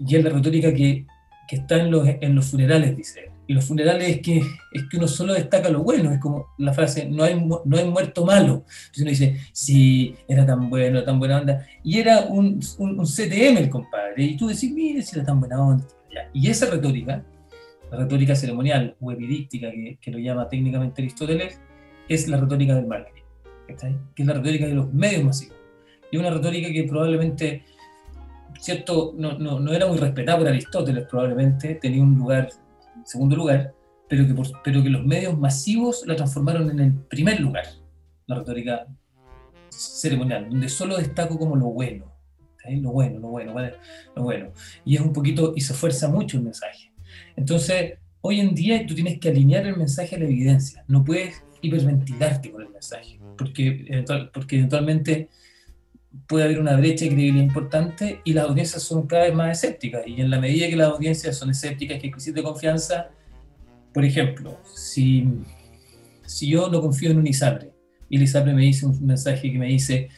Y 0.06 0.16
es 0.16 0.22
la 0.22 0.30
retórica 0.30 0.72
que, 0.72 1.06
que 1.48 1.56
está 1.56 1.76
en 1.80 1.90
los, 1.90 2.06
en 2.06 2.34
los 2.34 2.46
funerales, 2.46 2.96
dice 2.96 3.32
y 3.46 3.54
los 3.54 3.64
funerales 3.64 4.08
es 4.08 4.20
que, 4.20 4.38
es 4.72 4.88
que 4.88 4.96
uno 4.96 5.08
solo 5.08 5.34
destaca 5.34 5.68
lo 5.68 5.82
bueno, 5.82 6.12
es 6.12 6.20
como 6.20 6.46
la 6.58 6.72
frase, 6.72 7.08
no 7.08 7.24
hay, 7.24 7.34
no 7.34 7.76
hay 7.76 7.88
muerto 7.88 8.24
malo. 8.24 8.64
Entonces 8.66 9.02
uno 9.02 9.10
dice, 9.10 9.36
sí, 9.52 10.14
era 10.28 10.46
tan 10.46 10.70
bueno, 10.70 11.02
tan 11.02 11.18
buena 11.18 11.40
onda. 11.40 11.66
Y 11.82 11.98
era 11.98 12.20
un, 12.20 12.60
un, 12.78 13.04
CTM 13.04 13.58
el 13.58 13.68
compadre. 13.68 14.24
Y 14.24 14.36
tú 14.36 14.46
decís, 14.46 14.72
mire, 14.72 15.02
si 15.02 15.16
era 15.16 15.26
tan 15.26 15.40
buena 15.40 15.60
onda. 15.60 15.84
Y 16.32 16.48
esa 16.48 16.66
retórica, 16.66 17.24
la 17.90 17.98
retórica 17.98 18.34
ceremonial 18.34 18.96
o 19.00 19.12
epidíctica, 19.12 19.70
que, 19.70 20.10
lo 20.10 20.18
llama 20.18 20.48
técnicamente 20.48 21.02
Aristóteles, 21.02 21.60
es 22.08 22.28
la 22.28 22.38
retórica 22.38 22.74
del 22.74 22.86
marketing, 22.86 23.22
que 24.14 24.22
es 24.22 24.26
la 24.26 24.34
retórica 24.34 24.66
de 24.66 24.74
los 24.74 24.92
medios 24.92 25.24
masivos. 25.24 25.56
Y 26.10 26.16
una 26.16 26.30
retórica 26.30 26.70
que 26.70 26.84
probablemente, 26.84 27.64
cierto, 28.60 29.14
no, 29.16 29.38
no, 29.38 29.60
no 29.60 29.72
era 29.72 29.86
muy 29.86 29.98
respetada 29.98 30.38
por 30.38 30.48
Aristóteles, 30.48 31.06
probablemente 31.08 31.76
tenía 31.76 32.02
un 32.02 32.16
lugar 32.16 32.50
segundo 33.04 33.36
lugar, 33.36 33.74
pero 34.08 34.26
que, 34.26 34.34
pero 34.62 34.82
que 34.82 34.90
los 34.90 35.04
medios 35.04 35.38
masivos 35.38 36.04
la 36.06 36.16
transformaron 36.16 36.70
en 36.70 36.80
el 36.80 36.92
primer 36.92 37.40
lugar, 37.40 37.64
la 38.26 38.36
retórica 38.36 38.86
ceremonial, 39.70 40.48
donde 40.50 40.68
solo 40.68 40.98
destaco 40.98 41.38
como 41.38 41.56
lo 41.56 41.66
bueno, 41.66 42.11
lo 42.70 42.92
bueno, 42.92 43.18
lo 43.18 43.28
bueno, 43.28 43.54
lo 44.16 44.22
bueno. 44.22 44.52
Y 44.84 44.96
es 44.96 45.00
un 45.00 45.12
poquito, 45.12 45.52
y 45.56 45.60
se 45.60 45.74
fuerza 45.74 46.08
mucho 46.08 46.36
el 46.36 46.44
mensaje. 46.44 46.92
Entonces, 47.36 47.94
hoy 48.20 48.40
en 48.40 48.54
día 48.54 48.86
tú 48.86 48.94
tienes 48.94 49.18
que 49.18 49.28
alinear 49.28 49.66
el 49.66 49.76
mensaje 49.76 50.16
a 50.16 50.18
la 50.18 50.24
evidencia, 50.24 50.84
no 50.88 51.04
puedes 51.04 51.42
hiperventilarte 51.60 52.50
con 52.50 52.62
el 52.62 52.68
mensaje, 52.70 53.18
porque, 53.36 54.04
porque 54.32 54.56
eventualmente 54.56 55.28
puede 56.26 56.44
haber 56.44 56.60
una 56.60 56.76
brecha 56.76 57.04
de 57.04 57.12
credibilidad 57.12 57.44
importante 57.44 58.20
y 58.24 58.32
las 58.32 58.44
audiencias 58.44 58.82
son 58.82 59.06
cada 59.06 59.24
vez 59.24 59.34
más 59.34 59.62
escépticas. 59.62 60.02
Y 60.06 60.20
en 60.20 60.30
la 60.30 60.40
medida 60.40 60.68
que 60.68 60.76
las 60.76 60.88
audiencias 60.88 61.36
son 61.36 61.50
escépticas, 61.50 61.98
que 62.00 62.32
de 62.32 62.42
confianza, 62.42 63.10
por 63.94 64.04
ejemplo, 64.04 64.58
si, 64.74 65.26
si 66.26 66.48
yo 66.48 66.68
no 66.68 66.80
confío 66.80 67.10
en 67.10 67.18
un 67.18 67.26
ISAPRE 67.26 67.72
y 68.08 68.16
el 68.16 68.22
ISAPRE 68.24 68.52
me 68.52 68.62
dice 68.62 68.84
un 68.84 69.06
mensaje 69.06 69.50
que 69.50 69.58
me 69.58 69.66
dice, 69.66 70.10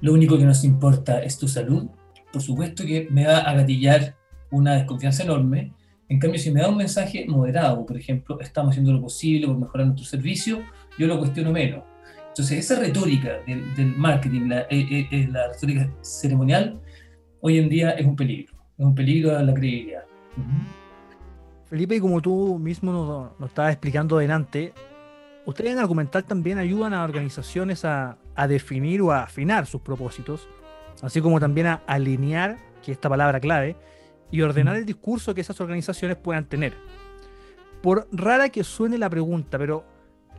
lo 0.00 0.12
único 0.12 0.38
que 0.38 0.44
nos 0.44 0.64
importa 0.64 1.22
es 1.22 1.38
tu 1.38 1.48
salud, 1.48 1.88
por 2.32 2.42
supuesto 2.42 2.84
que 2.84 3.08
me 3.10 3.26
va 3.26 3.38
a 3.38 3.54
gatillar 3.54 4.16
una 4.50 4.74
desconfianza 4.74 5.22
enorme. 5.22 5.72
En 6.08 6.18
cambio, 6.18 6.40
si 6.40 6.50
me 6.50 6.60
da 6.60 6.68
un 6.68 6.76
mensaje 6.76 7.24
moderado, 7.28 7.86
por 7.86 7.96
ejemplo, 7.96 8.40
estamos 8.40 8.70
haciendo 8.70 8.92
lo 8.92 9.00
posible 9.00 9.46
por 9.46 9.58
mejorar 9.58 9.86
nuestro 9.86 10.06
servicio, 10.06 10.60
yo 10.98 11.06
lo 11.06 11.18
cuestiono 11.18 11.52
menos 11.52 11.84
entonces, 12.30 12.58
esa 12.58 12.80
retórica 12.80 13.40
del, 13.44 13.96
marketing, 13.96 14.48
la, 14.48 14.60
eh, 14.62 14.86
eh, 14.90 15.08
eh, 15.10 15.28
la, 15.30 15.48
retórica 15.48 15.90
ceremonial, 16.00 16.80
hoy 17.40 17.58
en 17.58 17.68
día 17.68 17.90
es 17.90 18.06
un 18.06 18.14
peligro, 18.14 18.54
es 18.78 18.84
un 18.84 18.94
peligro 18.94 19.36
a 19.36 19.42
la 19.42 19.52
credibilidad. 19.52 20.04
Felipe, 21.66 21.96
y 21.96 22.00
como 22.00 22.22
tú 22.22 22.56
mismo 22.58 23.32
nos, 23.38 23.48
estabas 23.50 23.72
explicando 23.72 24.16
adelante, 24.16 24.72
ustedes 25.44 25.72
en 25.72 25.80
Argumental 25.80 26.22
también 26.22 26.58
ayudan 26.58 26.94
a 26.94 27.02
organizaciones 27.02 27.84
a, 27.84 28.16
a, 28.40 28.48
definir 28.48 29.02
o 29.02 29.12
a 29.12 29.24
afinar 29.24 29.66
sus 29.66 29.80
propósitos, 29.80 30.48
así 31.02 31.20
como 31.20 31.40
también 31.40 31.66
a 31.66 31.82
alinear, 31.86 32.56
que 32.82 32.92
es 32.92 32.96
esta 32.96 33.08
palabra 33.08 33.40
clave, 33.40 33.76
y 34.30 34.42
ordenar 34.42 34.76
el 34.76 34.86
discurso 34.86 35.34
que 35.34 35.40
esas 35.40 35.60
organizaciones 35.60 36.16
puedan 36.16 36.44
tener. 36.46 36.74
Por 37.82 38.08
rara 38.12 38.48
que 38.50 38.64
suene 38.64 38.98
la 38.98 39.10
pregunta, 39.10 39.58
pero 39.58 39.84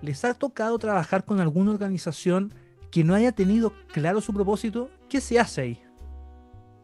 ¿les 0.02 0.24
ha 0.26 0.34
tocado 0.34 0.78
trabajar 0.78 1.26
con 1.26 1.40
alguna 1.40 1.72
organización 1.72 2.54
que 2.92 3.04
no 3.04 3.16
haya 3.16 3.32
tenido 3.32 3.74
claro 3.92 4.22
su 4.22 4.34
propósito? 4.34 4.90
¿Qué 5.10 5.22
se 5.22 5.40
hace 5.40 5.62
ahí? 5.62 5.82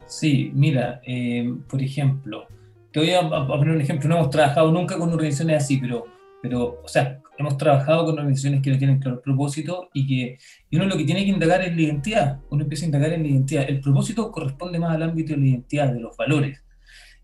Sí, 0.06 0.52
mira, 0.54 1.02
eh, 1.06 1.54
por 1.70 1.82
ejemplo, 1.82 2.48
te 2.92 3.00
voy 3.00 3.12
a, 3.12 3.30
poner 3.48 3.76
un 3.76 3.82
ejemplo, 3.82 4.10
no 4.10 4.16
hemos 4.16 4.30
trabajado 4.30 4.72
nunca 4.72 4.98
con 4.98 5.12
organizaciones 5.12 5.64
así, 5.64 5.78
pero, 5.78 6.06
pero 6.42 6.82
o 6.84 6.88
sea, 6.88 7.22
hemos 7.38 7.58
trabajado 7.58 8.06
con 8.06 8.18
organizaciones 8.18 8.62
que 8.62 8.72
no 8.72 8.78
tienen 8.78 9.00
claro 9.00 9.18
el 9.18 9.24
propósito 9.24 9.90
y 9.94 10.08
que 10.08 10.38
uno 10.72 10.86
lo 10.86 10.98
que 10.98 11.04
tiene 11.04 11.24
que 11.24 11.32
indagar 11.32 11.62
es 11.62 11.76
la 11.76 11.82
identidad, 11.82 12.40
uno 12.50 12.64
empieza 12.64 12.86
a 12.86 12.88
indagar 12.88 13.14
en 13.14 13.24
la 13.24 13.30
identidad. 13.30 13.66
El 13.68 13.82
propósito 13.82 14.32
corresponde 14.32 14.80
más 14.80 14.96
al 14.96 15.04
ámbito 15.04 15.34
de 15.34 15.40
la 15.40 15.48
identidad, 15.48 15.94
de 15.94 16.00
los 16.00 16.16
valores. 16.18 16.64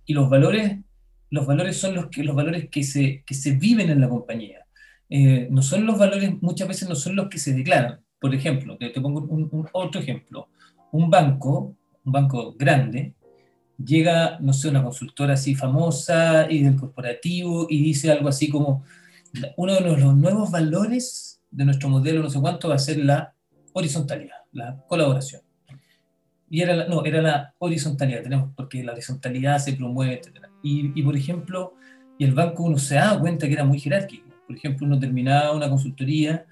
Y 0.06 0.14
los 0.14 0.30
valores, 0.30 0.80
los 1.30 1.46
valores 1.46 1.78
son 1.78 1.96
los, 1.96 2.08
que, 2.08 2.24
los 2.24 2.36
valores 2.36 2.70
que 2.70 2.84
se, 2.84 3.24
que 3.26 3.34
se 3.34 3.54
viven 3.54 3.90
en 3.90 4.02
la 4.02 4.10
compañía. 4.10 4.64
Eh, 5.10 5.48
no 5.52 5.62
son 5.62 5.86
los 5.86 5.98
valores, 5.98 6.42
muchas 6.42 6.68
veces 6.68 6.90
no 6.90 6.96
son 6.96 7.16
los 7.16 7.30
que 7.30 7.38
se 7.38 7.54
declaran. 7.54 8.00
Por 8.20 8.34
ejemplo, 8.34 8.78
te, 8.78 8.90
pongo 9.02 9.22
un, 9.22 9.68
otro 9.74 10.02
ejemplo. 10.02 10.50
Un 10.92 11.10
banco, 11.10 11.76
un 12.04 12.12
banco 12.12 12.56
grande, 12.58 13.16
llega, 13.78 14.40
no 14.40 14.54
sé, 14.54 14.70
una 14.70 14.84
consultora 14.84 15.34
así 15.34 15.56
famosa 15.56 16.48
y 16.50 16.64
del 16.64 16.76
corporativo 16.76 17.68
y 17.70 17.82
dice 17.82 18.12
algo 18.12 18.30
así 18.30 18.50
como, 18.50 18.84
uno 19.58 19.74
de 19.74 19.82
los 19.82 20.16
nuevos 20.16 20.52
valores 20.52 21.42
de 21.52 21.66
nuestro 21.66 21.90
modelo, 21.90 22.22
no 22.22 22.30
sé 22.30 22.40
cuánto, 22.40 22.70
va 22.70 22.76
a 22.76 22.80
ser 22.80 22.98
la 22.98 23.34
horizontalidad, 23.74 24.38
la 24.52 24.84
colaboración. 24.88 25.42
Y 26.50 26.62
era 26.62 26.76
la, 26.76 26.88
no, 26.88 27.04
era 27.04 27.22
la 27.22 27.56
horizontalidad, 27.58 28.22
tenemos, 28.22 28.52
porque 28.56 28.84
la 28.84 28.94
horizontalidad 28.94 29.58
se 29.60 29.74
promueve, 29.74 30.16
etc. 30.16 30.48
Y, 30.62 31.02
por 31.02 31.16
ejemplo, 31.16 31.74
y 32.18 32.26
el 32.26 32.34
banco 32.34 32.64
uno 32.64 32.78
se 32.78 32.96
da 32.96 33.20
cuenta 33.20 33.48
que 33.48 33.54
era 33.54 33.64
muy 33.64 33.80
jerárquico 33.80 34.34
por 34.46 34.56
ejemplo, 34.56 34.86
uno 34.86 35.00
terminaba 35.00 35.56
una 35.56 35.70
consultoría 35.70 36.46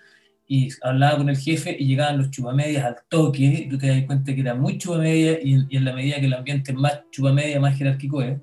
y 0.48 0.70
hablaba 0.82 1.18
con 1.18 1.30
el 1.30 1.38
jefe 1.38 1.76
y 1.78 1.86
llegaban 1.86 2.18
los 2.18 2.32
chupamedias 2.32 2.84
al 2.84 2.96
toque, 3.08 3.44
y 3.44 3.70
tú 3.70 3.78
te 3.78 3.88
das 3.88 4.04
cuenta 4.06 4.34
que 4.34 4.42
era 4.42 4.56
muy 4.56 4.78
chupamedia 4.78 5.40
y, 5.42 5.66
y 5.70 5.78
en 5.78 5.86
la 5.86 5.94
medida 5.94 6.20
que 6.20 6.26
el 6.26 6.34
ambiente 6.34 6.72
es 6.72 6.78
más 6.78 7.04
chupamedia, 7.12 7.60
más 7.60 7.78
jerárquico 7.78 8.22
es. 8.22 8.40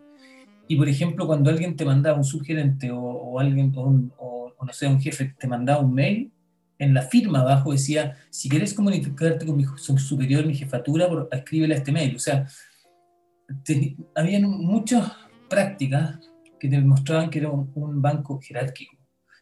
Y 0.68 0.76
por 0.76 0.88
ejemplo, 0.88 1.26
cuando 1.26 1.48
alguien 1.48 1.74
te 1.76 1.84
mandaba 1.86 2.18
un 2.18 2.24
subgerente 2.24 2.90
o, 2.90 3.00
o 3.00 3.40
alguien, 3.40 3.72
o, 3.74 4.52
no 4.62 4.72
sé, 4.72 4.86
un 4.86 5.00
jefe 5.00 5.34
te 5.38 5.48
mandaba 5.48 5.80
un 5.80 5.94
mail, 5.94 6.30
en 6.78 6.94
la 6.94 7.02
firma 7.02 7.40
abajo 7.40 7.72
decía, 7.72 8.16
si 8.30 8.48
quieres 8.48 8.74
comunicarte 8.74 9.46
con 9.46 9.56
mi 9.56 9.64
superior, 9.96 10.46
mi 10.46 10.54
jefatura, 10.54 11.08
escríbele 11.32 11.74
a 11.74 11.78
este 11.78 11.90
mail. 11.90 12.14
O 12.14 12.18
sea, 12.18 12.46
había 14.14 14.40
muchas 14.46 15.10
prácticas 15.48 16.20
que 16.60 16.68
demostraban 16.68 17.30
que 17.30 17.38
era 17.38 17.50
un 17.50 18.02
banco 18.02 18.38
jerárquico. 18.40 18.96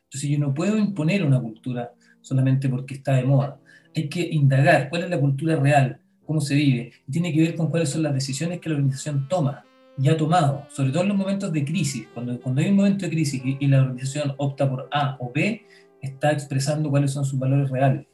Entonces 0.05 0.31
yo 0.31 0.39
no 0.39 0.55
puedo 0.55 0.79
imponer 0.79 1.25
una 1.25 1.41
cultura 1.41 1.93
solamente 2.21 2.69
porque 2.69 2.95
está 2.95 3.15
de 3.15 3.25
moda. 3.25 3.61
Hay 3.95 4.09
que 4.09 4.23
indagar 4.23 4.89
cuál 4.89 5.05
es 5.05 5.11
la 5.11 5.21
cultura 5.21 5.57
real, 5.57 6.01
cómo 6.25 6.41
se 6.41 6.55
vive. 6.55 6.93
Tiene 7.11 7.33
que 7.33 7.41
ver 7.41 7.57
con 7.57 7.69
cuáles 7.69 7.91
son 7.91 8.05
las 8.05 8.15
decisiones 8.15 8.61
que 8.61 8.69
la 8.69 8.77
organización 8.77 9.29
toma 9.29 9.66
y 9.99 10.09
ha 10.09 10.17
tomado, 10.17 10.67
sobre 10.71 10.91
todo 10.91 11.03
en 11.03 11.09
los 11.09 11.17
momentos 11.17 11.53
de 11.53 11.65
crisis. 11.65 12.07
Cuando, 12.13 12.39
cuando 12.41 12.61
hay 12.61 12.69
un 12.69 12.77
momento 12.77 13.07
de 13.07 13.11
crisis 13.11 13.43
y, 13.45 13.67
la 13.67 13.83
organización 13.83 14.35
opta 14.37 14.69
por 14.69 14.89
A 14.93 15.17
o 15.21 15.33
B, 15.35 15.63
está 16.01 16.33
expresando 16.33 16.91
cuáles 16.91 17.13
son 17.13 17.25
sus 17.25 17.39
valores 17.39 17.71
reales, 17.71 18.07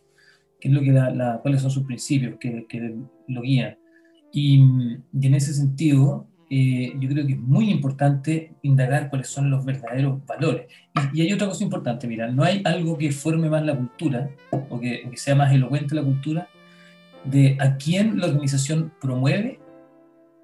qué 0.60 0.68
es 0.68 0.74
lo 0.74 0.80
que 0.80 0.92
la, 0.92 1.38
cuáles 1.42 1.62
son 1.62 1.70
sus 1.70 1.84
principios 1.84 2.36
que, 2.38 2.66
que 2.68 2.94
lo 3.28 3.42
guían. 3.42 3.76
Y, 4.32 4.62
y, 5.12 5.26
en 5.26 5.34
ese 5.34 5.52
sentido, 5.52 6.26
eh, 6.54 6.92
yo 7.00 7.08
creo 7.08 7.26
que 7.26 7.32
es 7.32 7.38
muy 7.38 7.70
importante 7.70 8.52
indagar 8.60 9.08
cuáles 9.08 9.28
son 9.28 9.48
los 9.48 9.64
verdaderos 9.64 10.24
valores. 10.26 10.66
Y, 11.14 11.22
hay 11.22 11.32
otra 11.32 11.48
cosa 11.48 11.64
importante, 11.64 12.06
mira, 12.06 12.30
no 12.30 12.44
hay 12.44 12.60
algo 12.66 12.98
que 12.98 13.10
forme 13.10 13.48
más 13.48 13.64
la 13.64 13.74
cultura 13.74 14.28
o 14.68 14.78
que, 14.78 15.10
sea 15.14 15.34
más 15.34 15.50
elocuente 15.50 15.94
la 15.94 16.02
cultura 16.02 16.48
de 17.24 17.56
a 17.58 17.78
quién 17.78 18.20
la 18.20 18.26
organización 18.26 18.92
promueve, 19.00 19.60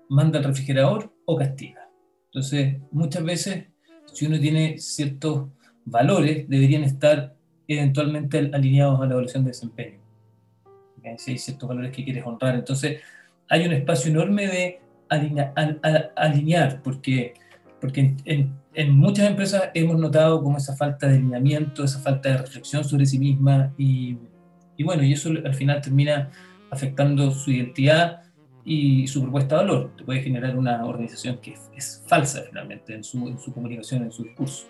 manda 0.09 0.39
al 0.39 0.47
refrigerador 0.47 1.13
o 1.31 1.37
castiga. 1.37 1.87
Entonces, 2.33 2.77
muchas 2.91 3.23
veces, 3.23 3.67
si 4.07 4.25
uno 4.25 4.41
tiene 4.41 4.79
ciertos 4.79 5.49
valores, 5.85 6.49
deberían 6.49 6.85
estar 6.85 7.35
eventualmente 7.67 8.51
alineados 8.51 8.99
a 8.99 9.05
la 9.05 9.13
evaluación 9.13 9.45
de 9.45 9.51
desempeño. 9.51 9.99
Si 11.19 11.33
hay 11.33 11.39
ciertos 11.39 11.69
valores 11.69 11.93
que 11.93 12.03
quieres 12.03 12.25
honrar. 12.27 12.55
Entonces, 12.55 13.03
hay 13.49 13.67
un 13.67 13.73
espacio 13.73 14.11
enorme 14.11 14.47
de 14.47 14.81
alinear, 16.17 16.81
porque, 16.83 17.35
porque 17.79 18.15
en, 18.25 18.97
muchas 18.97 19.27
empresas 19.27 19.65
hemos 19.75 19.99
notado 19.99 20.43
como 20.43 20.57
esa 20.57 20.77
falta 20.77 21.09
de 21.09 21.17
alineamiento, 21.17 21.85
esa 21.85 22.01
falta 22.01 22.31
de 22.31 22.39
reflexión 22.39 22.85
sobre 22.85 23.05
sí 23.05 23.19
misma 23.19 23.75
y, 23.77 24.17
y 24.79 24.83
bueno, 24.83 25.03
y 25.03 25.13
eso 25.13 25.29
al 25.29 25.55
final 25.55 25.83
termina 25.83 26.31
afectando 26.71 27.31
su 27.33 27.51
identidad 27.51 28.23
y 28.69 29.07
su 29.07 29.23
propuesta 29.23 29.57
de 29.57 29.65
valor. 29.65 29.91
Te 29.97 30.05
puede 30.05 30.21
generar 30.21 30.55
una 30.55 30.85
organización 30.85 31.39
que 31.39 31.57
es, 31.75 32.05
falsa 32.07 32.43
finalmente 32.47 32.95
en 32.95 33.03
su, 33.03 33.27
en 33.27 33.39
su 33.39 33.51
comunicación, 33.51 34.03
en 34.03 34.13
su 34.13 34.25
discurso. 34.25 34.67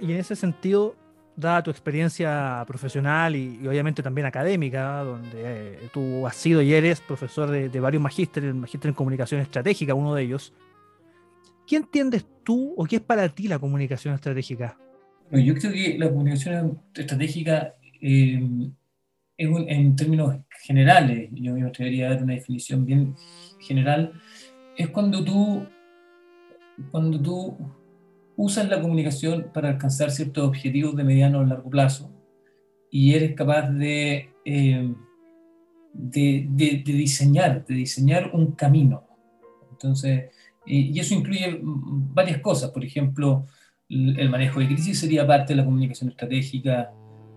Y 0.00 0.12
en 0.12 0.18
ese 0.18 0.34
sentido, 0.34 0.96
dada 1.36 1.62
tu 1.62 1.70
experiencia 1.70 2.64
profesional 2.66 3.36
y, 3.36 3.66
obviamente 3.66 4.02
también 4.02 4.26
académica, 4.26 5.04
donde 5.04 5.38
eh, 5.44 5.88
tú 5.92 6.26
has 6.26 6.34
sido 6.34 6.62
y 6.62 6.72
eres 6.72 7.02
profesor 7.02 7.50
de, 7.50 7.68
varios 7.78 8.02
magísteres, 8.02 8.48
el 8.48 8.54
magíster 8.54 8.88
en 8.88 8.94
comunicación 8.94 9.42
estratégica, 9.42 9.92
uno 9.92 10.14
de 10.14 10.22
ellos, 10.22 10.54
¿qué 11.66 11.76
entiendes 11.76 12.24
tú 12.44 12.72
o 12.78 12.86
qué 12.86 12.96
es 12.96 13.02
para 13.02 13.28
ti 13.28 13.48
la 13.48 13.58
comunicación 13.58 14.14
estratégica? 14.14 14.78
Yo 15.30 15.54
creo 15.54 15.72
que 15.72 15.98
la 15.98 16.08
comunicación 16.08 16.80
estratégica, 16.94 17.74
eh, 18.00 18.40
en 19.42 19.96
términos 19.96 20.36
generales, 20.62 21.30
yo 21.32 21.54
me 21.54 21.66
atrevería 21.66 22.06
a 22.06 22.10
dar 22.14 22.22
una 22.22 22.34
definición 22.34 22.84
bien 22.84 23.14
general, 23.60 24.12
es 24.76 24.88
cuando 24.88 25.24
tú, 25.24 25.66
cuando 26.90 27.20
tú 27.20 27.56
usas 28.36 28.68
la 28.68 28.80
comunicación 28.80 29.50
para 29.52 29.70
alcanzar 29.70 30.10
ciertos 30.10 30.48
objetivos 30.48 30.96
de 30.96 31.04
mediano 31.04 31.40
o 31.40 31.44
largo 31.44 31.70
plazo 31.70 32.10
y 32.90 33.14
eres 33.14 33.34
capaz 33.34 33.70
de, 33.70 34.30
eh, 34.44 34.94
de, 35.92 36.46
de, 36.50 36.82
diseñar, 36.84 37.64
de 37.64 37.74
diseñar 37.74 38.30
un 38.34 38.52
camino. 38.52 39.04
Entonces, 39.70 40.30
y 40.64 40.98
eso 40.98 41.14
incluye 41.14 41.58
varias 41.62 42.38
cosas, 42.38 42.70
por 42.70 42.84
ejemplo, 42.84 43.46
el 43.88 44.30
manejo 44.30 44.60
de 44.60 44.68
crisis 44.68 45.00
sería 45.00 45.26
parte 45.26 45.52
de 45.52 45.56
la 45.56 45.64
comunicación 45.64 46.10
estratégica, 46.10 46.92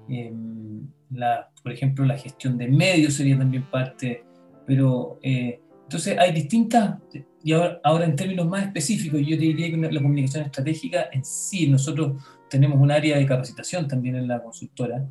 em, 0.08 0.88
la, 1.12 1.50
por 1.64 1.72
ejemplo, 1.72 2.06
la 2.06 2.18
gestión 2.18 2.58
de 2.58 2.68
medios 2.68 3.14
sería 3.14 3.38
también 3.38 3.64
parte, 3.64 4.24
pero 4.66 5.20
eh, 5.22 5.60
entonces 5.84 6.18
hay 6.18 6.32
distintas, 6.32 6.98
y 7.44 7.54
ahora, 7.54 8.06
en 8.06 8.16
términos 8.16 8.48
más 8.48 8.64
específicos, 8.64 9.22
yo 9.22 9.38
diría 9.38 9.70
que 9.70 9.78
la 9.78 10.02
comunicación 10.02 10.46
estratégica 10.46 11.10
en 11.12 11.24
sí, 11.24 11.68
nosotros 11.70 12.24
tenemos 12.50 12.80
un 12.80 12.92
área 12.92 13.18
de 13.18 13.26
capacitación 13.26 13.88
también 13.88 14.16
en 14.16 14.28
la 14.28 14.42
consultora, 14.42 15.06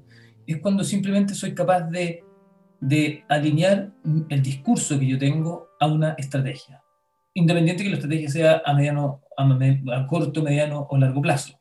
es 0.46 0.58
cuando 0.58 0.82
simplemente 0.82 1.34
soy 1.34 1.54
capaz 1.54 1.82
de, 1.82 2.24
de 2.80 3.24
alinear 3.28 3.92
el 4.28 4.42
discurso 4.42 4.98
que 4.98 5.06
yo 5.06 5.18
tengo 5.18 5.68
a 5.78 5.86
una 5.86 6.14
estrategia, 6.18 6.82
independiente 7.34 7.84
que 7.84 7.90
la 7.90 7.96
estrategia 7.96 8.28
sea 8.28 8.62
a, 8.64 8.74
mediano, 8.74 9.22
a, 9.36 10.06
corto, 10.06 10.42
mediano 10.42 10.86
o 10.90 10.98
largo 10.98 11.22
plazo. 11.22 11.60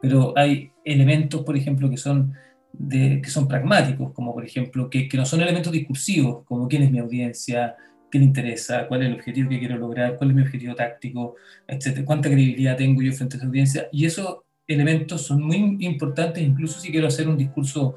Pero 0.00 0.32
hay 0.36 0.70
elementos, 0.84 1.42
por 1.42 1.56
ejemplo, 1.56 1.90
que 1.90 1.96
son 1.96 2.34
de, 2.78 3.20
que 3.22 3.30
son 3.30 3.48
pragmáticos, 3.48 4.12
como 4.12 4.34
por 4.34 4.44
ejemplo, 4.44 4.90
que, 4.90 5.08
que, 5.08 5.16
no 5.16 5.24
son 5.24 5.40
elementos 5.40 5.72
discursivos, 5.72 6.44
como 6.44 6.68
quién 6.68 6.82
es 6.82 6.90
mi 6.90 6.98
audiencia, 6.98 7.76
qué 8.10 8.18
le 8.18 8.24
interesa, 8.24 8.86
cuál 8.86 9.02
es 9.02 9.08
el 9.08 9.14
objetivo 9.14 9.48
que 9.48 9.58
quiero 9.58 9.76
lograr, 9.76 10.16
cuál 10.16 10.30
es 10.30 10.36
mi 10.36 10.42
objetivo 10.42 10.74
táctico, 10.74 11.36
etcétera, 11.66 12.04
cuánta 12.04 12.28
credibilidad 12.28 12.76
tengo 12.76 13.02
yo 13.02 13.12
frente 13.12 13.36
a 13.36 13.38
esa 13.38 13.46
audiencia. 13.46 13.88
Y 13.92 14.04
esos 14.06 14.38
elementos 14.66 15.22
son 15.22 15.42
muy 15.42 15.76
importantes, 15.80 16.42
incluso 16.42 16.80
si 16.80 16.90
quiero 16.90 17.06
hacer 17.06 17.28
un 17.28 17.36
discurso, 17.36 17.96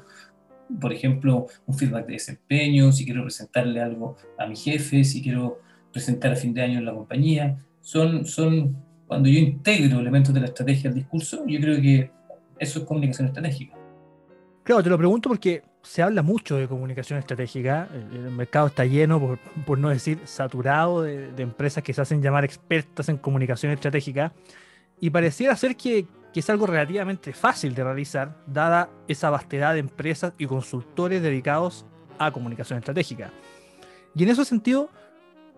por 0.80 0.92
ejemplo, 0.92 1.46
un 1.66 1.74
feedback 1.76 2.06
de 2.06 2.12
desempeño, 2.14 2.92
si 2.92 3.04
quiero 3.04 3.22
presentarle 3.22 3.80
algo 3.80 4.16
a 4.38 4.46
mi 4.46 4.56
jefe, 4.56 5.04
si 5.04 5.22
quiero 5.22 5.60
presentar 5.92 6.32
a 6.32 6.36
fin 6.36 6.54
de 6.54 6.62
año 6.62 6.78
en 6.78 6.84
la 6.84 6.94
compañía. 6.94 7.56
Son, 7.80 8.24
son 8.24 8.76
cuando 9.06 9.28
yo 9.28 9.38
integro 9.38 9.98
elementos 9.98 10.32
de 10.32 10.40
la 10.40 10.46
estrategia 10.46 10.90
al 10.90 10.94
discurso, 10.94 11.44
yo 11.46 11.60
creo 11.60 11.80
que 11.80 12.10
eso 12.58 12.80
es 12.80 12.84
comunicación 12.84 13.28
estratégica. 13.28 13.79
Claro, 14.70 14.84
te 14.84 14.90
lo 14.90 14.98
pregunto 14.98 15.28
porque 15.28 15.64
se 15.82 16.00
habla 16.00 16.22
mucho 16.22 16.54
de 16.54 16.68
comunicación 16.68 17.18
estratégica. 17.18 17.88
El, 17.92 18.30
mercado 18.30 18.68
está 18.68 18.84
lleno, 18.84 19.36
por, 19.66 19.78
no 19.80 19.88
decir 19.88 20.20
saturado, 20.26 21.02
de, 21.02 21.32
empresas 21.38 21.82
que 21.82 21.92
se 21.92 22.00
hacen 22.00 22.22
llamar 22.22 22.44
expertas 22.44 23.08
en 23.08 23.16
comunicación 23.16 23.72
estratégica. 23.72 24.32
Y 25.00 25.10
pareciera 25.10 25.56
ser 25.56 25.74
que, 25.74 26.06
que, 26.32 26.38
es 26.38 26.48
algo 26.50 26.68
relativamente 26.68 27.32
fácil 27.32 27.74
de 27.74 27.82
realizar, 27.82 28.36
dada 28.46 28.90
esa 29.08 29.28
vastedad 29.28 29.72
de 29.72 29.80
empresas 29.80 30.34
y 30.38 30.46
consultores 30.46 31.20
dedicados 31.20 31.84
a 32.20 32.30
comunicación 32.30 32.78
estratégica. 32.78 33.32
Y 34.14 34.22
en 34.22 34.28
ese 34.28 34.44
sentido, 34.44 34.88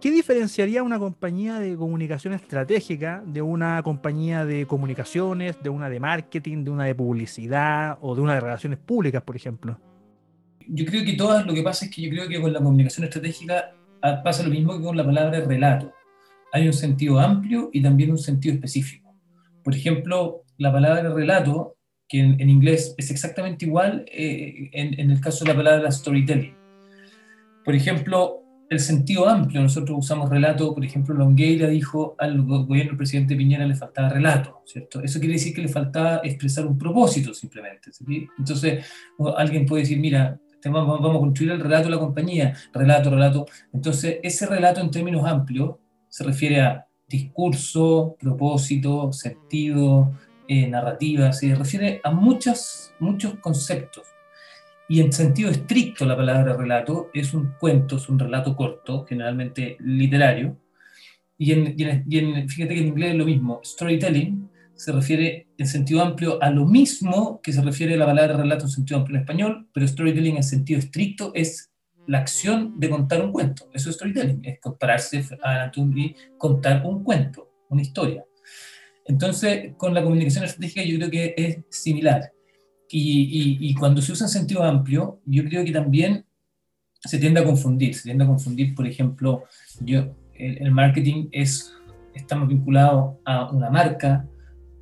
¿Qué 0.02 0.10
diferenciaría 0.10 0.82
una 0.82 0.98
compañía 0.98 1.60
de 1.60 1.76
comunicación 1.76 2.34
estratégica 2.34 3.22
de 3.24 3.40
una 3.40 3.80
compañía 3.84 4.44
de 4.44 4.66
comunicaciones, 4.66 5.62
de 5.62 5.68
una 5.68 5.88
de 5.88 6.00
marketing, 6.00 6.64
de 6.64 6.70
una 6.72 6.86
de 6.86 6.94
publicidad 6.96 7.98
o 8.00 8.16
de 8.16 8.20
una 8.20 8.34
de 8.34 8.40
relaciones 8.40 8.80
públicas, 8.80 9.22
por 9.22 9.36
ejemplo? 9.36 9.78
Yo 10.66 10.84
creo 10.86 11.04
que 11.04 11.12
todas, 11.12 11.46
lo 11.46 11.54
que 11.54 11.62
pasa 11.62 11.84
es 11.84 11.92
que 11.92 12.02
yo 12.02 12.10
creo 12.10 12.28
que 12.28 12.40
con 12.40 12.52
la 12.52 12.58
comunicación 12.58 13.04
estratégica 13.04 13.76
ah, 14.02 14.20
pasa 14.24 14.42
lo 14.42 14.50
mismo 14.50 14.76
que 14.76 14.82
con 14.82 14.96
la 14.96 15.04
palabra 15.04 15.38
relato. 15.38 15.92
Hay 16.52 16.66
un 16.66 16.72
sentido 16.72 17.20
amplio 17.20 17.70
y 17.72 17.80
también 17.80 18.10
un 18.10 18.18
sentido 18.18 18.56
específico. 18.56 19.14
Por 19.62 19.72
ejemplo, 19.72 20.42
la 20.58 20.72
palabra 20.72 21.14
relato, 21.14 21.76
que 22.08 22.18
en, 22.18 22.50
inglés 22.50 22.96
es 22.98 23.12
exactamente 23.12 23.66
igual 23.66 24.04
eh, 24.08 24.68
en, 24.72 24.98
en 24.98 25.12
el 25.12 25.20
caso 25.20 25.44
de 25.44 25.52
la 25.52 25.56
palabra 25.56 25.92
storytelling. 25.92 26.56
Por 27.64 27.76
ejemplo, 27.76 28.41
el 28.72 28.80
sentido 28.80 29.28
amplio. 29.28 29.60
Nosotros 29.60 29.98
usamos 29.98 30.30
relato, 30.30 30.74
por 30.74 30.84
ejemplo, 30.84 31.14
Longueira 31.14 31.68
dijo 31.68 32.16
al 32.18 32.42
gobierno 32.42 32.90
del 32.90 32.96
presidente 32.96 33.36
Piñera 33.36 33.66
le 33.66 33.74
faltaba 33.74 34.08
relato, 34.08 34.62
¿cierto? 34.64 35.02
Eso 35.02 35.18
quiere 35.18 35.34
decir 35.34 35.54
que 35.54 35.62
le 35.62 35.68
faltaba 35.68 36.20
expresar 36.24 36.66
un 36.66 36.78
propósito 36.78 37.34
simplemente. 37.34 37.90
Entonces, 38.38 38.86
alguien 39.36 39.66
puede 39.66 39.82
decir, 39.82 39.98
mira, 39.98 40.40
vamos, 40.64 41.00
a 41.00 41.18
construir 41.18 41.52
el 41.52 41.60
relato 41.60 41.84
de 41.84 41.90
la 41.90 41.98
compañía, 41.98 42.54
relato, 42.72 43.10
relato. 43.10 43.46
Entonces, 43.72 44.18
ese 44.22 44.46
relato 44.46 44.80
en 44.80 44.90
términos 44.90 45.26
amplios 45.26 45.76
se 46.08 46.24
refiere 46.24 46.60
a 46.62 46.86
discurso, 47.06 48.16
propósito, 48.18 49.12
sentido, 49.12 50.12
eh, 50.48 50.66
narrativa, 50.66 51.32
se 51.32 51.54
refiere 51.54 52.00
a 52.02 52.10
muchos, 52.10 52.94
muchos 53.00 53.34
conceptos. 53.34 54.11
Y 54.92 55.00
en 55.00 55.10
sentido 55.10 55.48
estricto 55.48 56.04
la 56.04 56.14
palabra 56.14 56.54
relato 56.54 57.08
es 57.14 57.32
un 57.32 57.54
cuento, 57.58 57.96
es 57.96 58.10
un 58.10 58.18
relato 58.18 58.54
corto, 58.54 59.06
generalmente 59.06 59.78
literario. 59.80 60.58
Y, 61.38 61.52
en, 61.52 62.46
fíjate 62.46 62.74
que 62.74 62.80
en 62.80 62.88
inglés 62.88 63.12
es 63.12 63.16
lo 63.16 63.24
mismo. 63.24 63.62
Storytelling 63.64 64.50
se 64.74 64.92
refiere 64.92 65.46
en 65.56 65.66
sentido 65.66 66.02
amplio 66.02 66.42
a 66.42 66.50
lo 66.50 66.66
mismo 66.66 67.40
que 67.42 67.54
se 67.54 67.62
refiere 67.62 67.94
a 67.94 67.96
la 67.96 68.04
palabra 68.04 68.36
relato 68.36 68.66
en 68.66 68.70
sentido 68.70 69.00
amplio 69.00 69.16
en 69.16 69.22
español, 69.22 69.66
pero 69.72 69.88
storytelling 69.88 70.36
en 70.36 70.42
sentido 70.42 70.78
estricto 70.78 71.32
es 71.34 71.70
la 72.06 72.18
acción 72.18 72.78
de 72.78 72.90
contar 72.90 73.24
un 73.24 73.32
cuento. 73.32 73.70
Eso 73.72 73.88
es 73.88 73.96
storytelling, 73.96 74.44
es 74.44 74.60
compararse 74.60 75.24
a 75.42 75.72
y 75.74 76.14
contar 76.36 76.84
un 76.84 77.02
cuento, 77.02 77.50
una 77.70 77.80
historia. 77.80 78.26
Entonces, 79.06 79.72
con 79.78 79.94
la 79.94 80.02
comunicación 80.02 80.44
estratégica 80.44 80.84
yo 80.84 80.98
creo 80.98 81.10
que 81.10 81.34
es 81.34 81.60
similar. 81.70 82.30
Y, 82.94 83.74
cuando 83.74 84.02
se 84.02 84.12
usa 84.12 84.26
en 84.26 84.30
sentido 84.30 84.62
amplio, 84.62 85.20
yo 85.24 85.44
creo 85.44 85.64
que 85.64 85.72
también 85.72 86.26
se 87.00 87.18
tiende 87.18 87.40
a 87.40 87.44
confundir. 87.44 87.94
Se 87.94 88.02
tiende 88.02 88.24
a 88.24 88.26
confundir, 88.26 88.74
por 88.74 88.86
ejemplo, 88.86 89.44
yo, 89.80 90.14
el, 90.34 90.70
marketing 90.70 91.28
es, 91.32 91.72
estamos 92.14 92.48
vinculados 92.48 93.16
a 93.24 93.50
una 93.50 93.70
marca, 93.70 94.26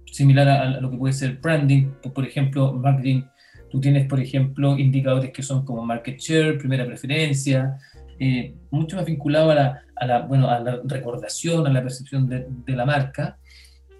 similar 0.06 0.48
a, 0.48 0.80
lo 0.80 0.90
que 0.90 0.96
puede 0.96 1.14
ser 1.14 1.38
branding. 1.38 1.92
Por 2.12 2.26
ejemplo, 2.26 2.72
marketing, 2.72 3.22
tú 3.70 3.80
tienes, 3.80 4.08
por 4.08 4.18
ejemplo, 4.18 4.76
indicadores 4.76 5.30
que 5.30 5.42
son 5.42 5.64
como 5.64 5.84
market 5.86 6.18
share, 6.18 6.58
primera 6.58 6.84
preferencia, 6.84 7.78
eh, 8.18 8.56
mucho 8.72 8.96
más 8.96 9.06
vinculado 9.06 9.52
a 9.52 9.54
la, 9.54 9.82
a 9.94 10.06
la, 10.06 10.20
bueno, 10.22 10.50
a 10.50 10.58
la 10.58 10.80
recordación, 10.84 11.64
a 11.64 11.70
la 11.70 11.82
percepción 11.82 12.28
de, 12.28 12.46
de 12.48 12.76
la 12.76 12.84
marca. 12.84 13.38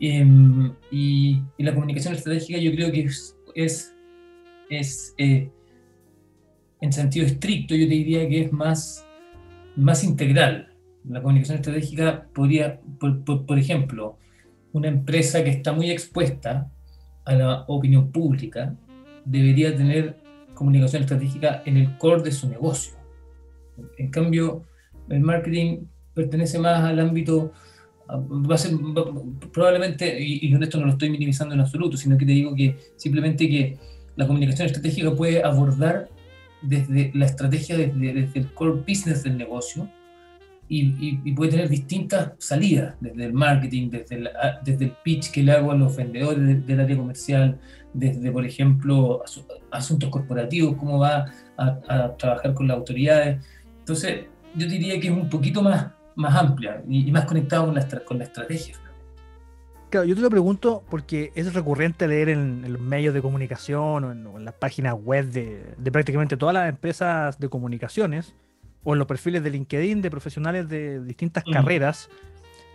Em, 0.01 0.73
y, 0.91 1.43
y, 1.59 1.63
la 1.63 1.75
comunicación 1.75 2.15
estratégica 2.15 2.59
yo 2.59 2.73
creo 2.73 2.91
que 2.91 3.03
es, 3.03 3.37
es 3.55 3.95
es, 4.71 5.15
eh, 5.19 5.51
en 6.81 6.93
sentido 6.93 7.27
estricto, 7.27 7.75
yo 7.75 7.87
te 7.87 7.95
diría 7.95 8.27
que 8.29 8.43
es 8.43 8.53
más, 8.53 9.05
más 9.77 10.03
integral. 10.05 10.73
La 11.07 11.21
comunicación 11.21 11.59
estratégica 11.59 12.27
podría, 12.33 12.81
por, 12.99 13.59
ejemplo, 13.59 14.17
una 14.73 14.89
empresa 14.89 15.45
que 15.45 15.51
está 15.51 15.73
muy 15.73 15.91
expuesta 15.91 16.71
a 17.25 17.35
la 17.35 17.65
opinión 17.69 18.11
pública 18.11 18.75
debería 19.25 19.77
tener 19.77 20.17
comunicación 20.55 21.03
estratégica 21.03 21.63
en 21.67 21.77
el 21.77 21.99
core 21.99 22.23
de 22.23 22.33
su 22.33 22.49
negocio. 22.49 22.95
En 23.99 24.11
cambio, 24.11 24.65
el 25.09 25.21
marketing 25.21 25.87
pertenece 26.15 26.59
más 26.59 26.83
al 26.83 27.01
ámbito, 27.01 27.53
va 28.09 28.55
a 28.55 28.59
ser 28.59 28.73
probablemente, 29.53 30.21
y, 30.23 30.47
y 30.47 30.53
con 30.53 30.63
esto 30.63 30.79
no 30.79 30.87
lo 30.87 30.93
estoy 30.93 31.11
minimizando 31.11 31.55
en 31.55 31.61
absoluto, 31.61 31.97
sino 31.97 32.17
que 32.17 32.27
te 32.27 32.33
digo 32.33 32.55
que 32.55 32.77
simplemente 32.97 33.49
que 33.49 33.79
la 34.21 34.27
comunicación 34.27 34.67
estratégica 34.67 35.15
puede 35.15 35.43
abordar 35.43 36.11
desde 36.61 37.11
la 37.15 37.25
estrategia, 37.25 37.79
desde, 37.79 38.29
el 38.35 38.53
core 38.53 38.83
business 38.87 39.23
del 39.23 39.39
negocio, 39.39 39.89
y, 40.69 41.33
puede 41.33 41.53
tener 41.53 41.69
distintas 41.71 42.33
salidas, 42.39 42.95
desde 43.01 43.25
el 43.25 43.33
marketing, 43.33 43.89
desde 43.89 44.17
el, 44.17 44.29
desde 44.63 44.85
el 44.85 44.93
pitch 45.03 45.31
que 45.31 45.43
le 45.43 45.53
hago 45.53 45.73
a 45.73 45.75
los 45.75 45.97
vendedores 45.97 46.67
del 46.67 46.81
área 46.81 46.97
comercial, 46.97 47.59
desde, 47.95 48.31
por 48.31 48.45
ejemplo, 48.45 49.25
asuntos 49.71 50.11
corporativos, 50.11 50.77
cómo 50.77 50.99
va 50.99 51.25
a, 51.57 52.15
trabajar 52.19 52.53
con 52.53 52.69
las 52.69 52.77
autoridades. 52.77 53.43
Entonces, 53.79 54.27
yo 54.55 54.69
diría 54.69 55.01
que 55.01 55.09
es 55.09 55.15
un 55.15 55.31
poquito 55.31 55.63
más, 55.63 55.87
más 56.15 56.37
amplia 56.37 56.83
y, 56.87 57.11
más 57.11 57.25
conectado 57.25 57.67
con 57.67 57.75
la, 57.75 57.89
con 58.05 58.19
la 58.19 58.25
estrategia. 58.25 58.77
Claro, 59.91 60.07
yo 60.07 60.15
te 60.15 60.21
lo 60.21 60.31
pregunto 60.31 60.85
porque 60.89 61.33
es 61.35 61.53
recurrente 61.53 62.07
leer 62.07 62.29
en, 62.29 62.73
los 62.73 62.81
medios 62.81 63.13
de 63.13 63.21
comunicación 63.21 64.05
o 64.05 64.39
en, 64.39 64.45
las 64.45 64.55
páginas 64.55 64.95
web 64.95 65.27
de, 65.27 65.75
de, 65.77 65.93
prácticamente 65.93 66.37
todas 66.37 66.55
las 66.55 66.69
empresas 66.69 67.39
de 67.41 67.49
comunicaciones 67.49 68.35
o 68.85 68.93
en 68.93 68.99
los 68.99 69.09
perfiles 69.09 69.43
de 69.43 69.51
LinkedIn 69.51 70.01
de 70.01 70.11
profesionales 70.11 70.69
de 70.69 71.03
distintas 71.05 71.45
mm. 71.47 71.53
carreras 71.53 72.09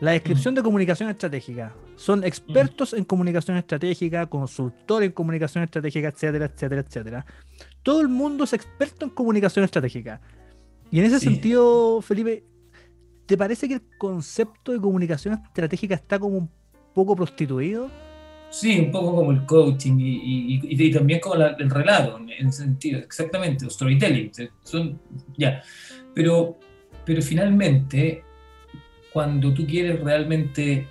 la 0.02 0.12
descripción 0.12 0.54
mm. 0.54 0.58
de 0.58 0.64
comunicación 0.64 1.10
estratégica. 1.10 1.74
Son 1.96 2.24
expertos 2.24 2.94
en 2.94 3.06
comunicación 3.06 3.58
estratégica, 3.58 4.26
consultores 4.26 5.08
en 5.08 5.14
comunicación 5.14 5.64
estratégica, 5.64 6.10
etcétera, 6.10 6.46
etcétera, 6.46 6.82
etcétera. 6.82 7.26
Todo 7.82 8.02
el 8.02 8.10
mundo 8.10 8.44
es 8.44 8.54
experto 8.54 9.06
en 9.06 9.12
comunicación 9.12 9.64
estratégica. 9.64 10.20
Y 10.92 11.00
en 11.00 11.06
ese 11.06 11.20
sentido, 11.20 12.02
Felipe, 12.02 12.44
¿te 13.26 13.38
parece 13.38 13.68
que 13.68 13.76
el 13.76 13.84
concepto 13.98 14.72
de 14.72 14.80
comunicación 14.80 15.36
estratégica 15.36 15.96
está 15.96 16.20
como 16.20 16.38
un 16.38 16.52
poco 16.96 17.16
prostituido? 17.16 17.92
Sí, 18.50 18.80
un 18.80 18.92
poco 18.92 19.16
como 19.16 19.32
el 19.32 19.46
coaching 19.46 19.96
y, 20.00 20.92
también 20.92 21.20
como 21.20 21.36
el 21.36 21.70
relato, 21.70 22.18
en 22.18 22.48
ese 22.48 22.64
sentido, 22.64 23.00
exactamente, 23.00 23.66
el 23.66 23.72
storytelling. 23.72 24.32
Son, 24.64 24.98
ya. 25.38 25.62
Pero, 26.14 26.58
pero 27.06 27.22
finalmente, 27.22 28.24
cuando 29.12 29.54
tú 29.54 29.68
quieres 29.68 30.00
realmente 30.00 30.88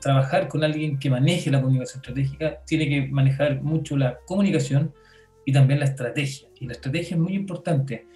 trabajar 0.00 0.48
con 0.48 0.64
alguien 0.64 0.98
que 0.98 1.10
maneje 1.10 1.50
la 1.50 1.60
comunicación 1.60 2.00
estratégica, 2.00 2.60
tiene 2.66 2.88
que 2.88 3.08
manejar 3.08 3.62
mucho 3.62 3.96
la 3.96 4.18
comunicación 4.26 4.92
y 5.44 5.52
también 5.52 5.80
la 5.80 5.86
estrategia. 5.86 6.48
Y 6.58 6.66
la 6.66 6.72
estrategia 6.72 7.14
es 7.14 7.20
muy 7.20 7.34
importante. 7.34 8.06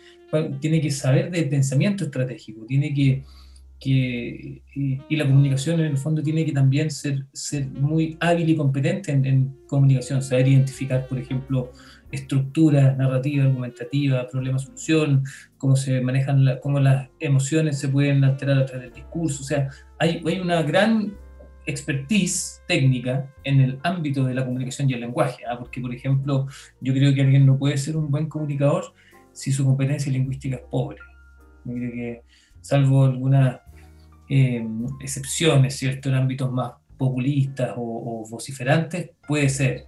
Tiene 0.61 0.81
que 0.81 0.91
saber 0.91 1.31
de 1.31 1.43
pensamiento 1.45 2.05
estratégico, 2.05 2.65
tiene 2.65 2.95
que, 2.95 3.25
que 3.81 4.62
y, 4.75 5.16
la 5.16 5.27
comunicación 5.27 5.81
en 5.81 5.87
el 5.87 5.97
fondo 5.97 6.23
tiene 6.23 6.45
que 6.45 6.53
también 6.53 6.90
ser, 6.90 7.27
ser 7.33 7.66
muy 7.69 8.16
hábil 8.21 8.51
y 8.51 8.57
competente 8.57 9.11
en, 9.11 9.25
en 9.25 9.57
comunicación, 9.66 10.23
saber 10.23 10.49
identificar, 10.49 11.07
por 11.09 11.19
ejemplo, 11.19 11.73
estructura 12.12 12.95
narrativa, 12.95 13.45
argumentativa, 13.45 14.29
problema-solución, 14.29 15.25
cómo 15.57 15.77
se 15.77 16.01
manejan, 16.01 16.45
cómo 16.62 16.79
las 16.79 17.09
emociones 17.19 17.79
se 17.79 17.88
pueden 17.88 18.23
alterar 18.23 18.59
a 18.59 18.66
través 18.66 18.87
del 18.87 18.95
discurso. 18.95 19.43
O 19.43 19.47
sea, 19.47 19.69
hay, 19.99 20.23
hay 20.27 20.40
una 20.40 20.62
gran 20.62 21.14
expertise 21.66 22.62
técnica 22.66 23.33
en 23.45 23.61
el 23.61 23.79
ámbito 23.83 24.25
de 24.25 24.35
la 24.35 24.45
comunicación 24.45 24.90
y 24.90 24.95
el 24.95 25.01
lenguaje, 25.01 25.45
¿ah? 25.49 25.59
porque, 25.59 25.81
por 25.81 25.95
ejemplo, 25.95 26.47
yo 26.81 26.93
creo 26.93 27.14
que 27.14 27.23
alguien 27.23 27.47
no 27.47 27.59
puede 27.59 27.79
ser 27.79 27.97
un 27.97 28.11
buen 28.11 28.29
comunicador 28.29 28.93
si 29.33 29.53
su 29.53 29.64
competencia 29.64 30.12
lingüística 30.12 30.57
es 30.57 30.62
pobre. 30.71 30.99
Yo 31.64 31.75
creo 31.75 31.93
que, 31.93 32.23
salvo 32.61 33.05
algunas 33.05 33.61
eh, 34.31 34.64
excepciones, 35.01 35.77
¿cierto?, 35.77 36.09
en 36.09 36.14
ámbitos 36.14 36.51
más 36.53 36.73
populistas 36.97 37.73
o, 37.77 37.83
o 38.23 38.29
vociferantes, 38.29 39.11
puede 39.27 39.49
ser, 39.49 39.87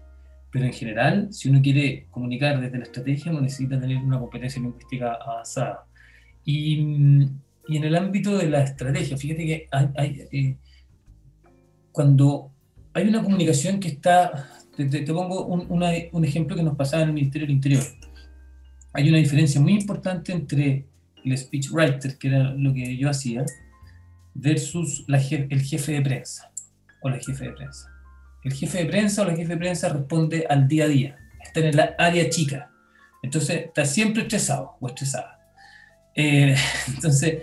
pero 0.51 0.67
en 0.67 0.73
general, 0.73 1.29
si 1.31 1.49
uno 1.49 1.63
quiere 1.63 2.07
comunicar 2.11 2.61
desde 2.61 2.77
la 2.77 2.85
estrategia, 2.85 3.33
uno 3.33 3.41
necesita 3.41 3.81
tener 3.81 3.97
una 3.97 4.19
competencia 4.19 4.61
lingüística 4.61 5.15
avanzada. 5.15 5.87
Y, 6.45 6.75
y 7.69 7.77
en 7.77 7.85
el 7.85 7.97
ámbito 7.97 8.37
de 8.37 8.51
la 8.51 8.63
estrategia, 8.63 9.17
fíjate 9.17 9.47
que 9.47 9.69
hay, 9.71 10.27
eh, 10.31 10.57
cuando 11.91 12.51
hay 12.93 13.09
una 13.09 13.23
comunicación 13.23 13.81
que 13.81 13.89
está, 13.89 14.49
te, 14.77 15.03
pongo 15.07 15.47
un, 15.47 15.71
un, 15.71 16.25
ejemplo 16.25 16.55
que 16.55 16.63
nos 16.63 16.77
pasaba 16.77 17.05
en 17.05 17.11
el 17.11 17.15
Ministerio 17.15 17.47
del 17.47 17.55
Interior. 17.55 17.85
Hay 18.93 19.09
una 19.09 19.19
diferencia 19.19 19.61
muy 19.61 19.73
importante 19.73 20.33
entre 20.33 20.87
el 21.25 21.39
speechwriter, 21.39 22.19
que 22.19 22.29
era 22.29 22.53
lo 22.53 22.75
que 22.75 22.97
yo 22.97 23.09
hacía, 23.09 23.47
versus 24.35 25.05
la, 25.07 25.19
el 25.19 25.63
jefe 25.63 25.93
de 25.93 26.03
prensa 26.03 26.53
o 27.03 27.11
la 27.11 27.19
jefe 27.19 27.45
de 27.45 27.53
prensa. 27.53 27.89
El 28.43 28.53
jefe 28.53 28.79
de 28.79 28.87
prensa 28.87 29.23
o 29.23 29.25
la 29.25 29.37
jefe 29.37 29.53
de 29.53 29.57
prensa 29.57 29.89
responde 29.89 30.47
al 30.49 30.67
día 30.67 30.85
a 30.85 30.89
día, 30.89 31.17
está 31.43 31.61
en 31.61 31.77
la 31.77 31.95
área 31.99 32.29
chica, 32.29 32.71
entonces 33.23 33.67
está 33.67 33.85
siempre 33.85 34.23
estresado 34.23 34.77
o 34.81 34.89
estresada. 34.89 35.39
Eh, 36.15 36.55
entonces, 36.89 37.43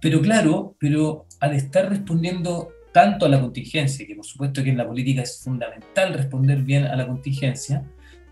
pero 0.00 0.20
claro, 0.20 0.76
pero 0.78 1.26
al 1.40 1.54
estar 1.54 1.88
respondiendo 1.88 2.70
tanto 2.92 3.26
a 3.26 3.28
la 3.28 3.40
contingencia, 3.40 4.06
que 4.06 4.14
por 4.14 4.24
supuesto 4.24 4.62
que 4.62 4.70
en 4.70 4.78
la 4.78 4.86
política 4.86 5.22
es 5.22 5.42
fundamental 5.42 6.14
responder 6.14 6.62
bien 6.62 6.84
a 6.84 6.96
la 6.96 7.06
contingencia, 7.06 7.84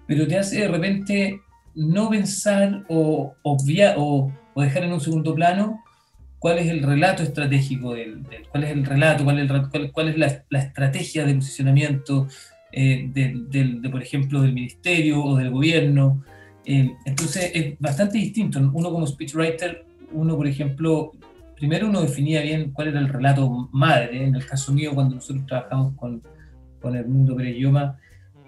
pero 0.07 0.27
te 0.27 0.39
hace 0.39 0.61
de 0.61 0.69
repente 0.69 1.41
no 1.75 2.09
pensar 2.09 2.85
o 2.89 3.35
obviar 3.43 3.97
o, 3.99 4.33
o 4.55 4.63
dejar 4.63 4.85
en 4.85 4.93
un 4.93 5.01
segundo 5.01 5.35
plano 5.35 5.84
cuál 6.45 6.59
es 6.59 6.69
el 6.69 6.83
relato 6.83 7.23
estratégico, 7.23 7.95
del, 7.95 8.23
cuál 8.51 8.65
es 8.65 8.71
el 8.73 8.85
relato, 8.85 9.25
cuál 9.25 9.39
es, 9.39 9.93
cuál, 9.93 10.09
es 10.11 10.19
la, 10.19 10.59
estrategia 10.59 11.25
de 11.25 11.37
posicionamiento 11.37 12.29
eh, 12.71 13.09
de, 13.15 13.89
por 13.89 14.03
ejemplo, 14.03 14.43
del 14.43 14.53
ministerio 14.53 15.25
o 15.25 15.37
del 15.39 15.51
gobierno. 15.51 16.23
Eh, 16.67 16.93
entonces 17.07 17.51
es 17.55 17.79
bastante 17.79 18.19
distinto. 18.19 18.59
Uno 18.75 18.91
como 18.91 19.07
speechwriter, 19.07 19.87
uno, 20.13 20.37
por 20.37 20.47
ejemplo, 20.47 21.13
primero 21.57 21.89
uno 21.89 22.03
definía 22.03 22.43
bien 22.43 22.73
cuál 22.73 22.89
era 22.89 23.01
el 23.01 23.09
relato 23.09 23.71
madre. 23.73 24.27
En 24.27 24.35
el 24.35 24.45
caso 24.45 24.71
mío, 24.71 24.93
cuando 24.93 25.15
nosotros 25.15 25.47
trabajamos 25.47 25.95
con, 25.97 26.23
con 26.79 26.95
el 26.95 27.07
mundo 27.07 27.43
idioma, 27.43 27.99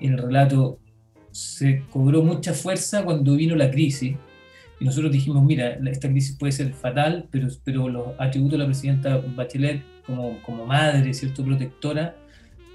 el 0.02 0.18
relato 0.18 0.80
se 1.30 1.82
cobró 1.90 2.22
mucha 2.22 2.52
fuerza 2.52 3.04
cuando 3.04 3.36
vino 3.36 3.56
la 3.56 3.70
crisis 3.70 4.16
y 4.78 4.84
nosotros 4.84 5.10
dijimos, 5.10 5.42
mira, 5.42 5.78
esta 5.90 6.08
crisis 6.08 6.36
puede 6.36 6.52
ser 6.52 6.72
fatal, 6.72 7.28
pero, 7.30 7.48
pero 7.64 7.88
los 7.88 8.08
atributos 8.18 8.52
de 8.52 8.58
la 8.58 8.66
presidenta 8.66 9.22
Bachelet 9.34 9.82
como, 10.06 10.40
como 10.42 10.66
madre, 10.66 11.14
¿cierto? 11.14 11.42
Protectora, 11.44 12.16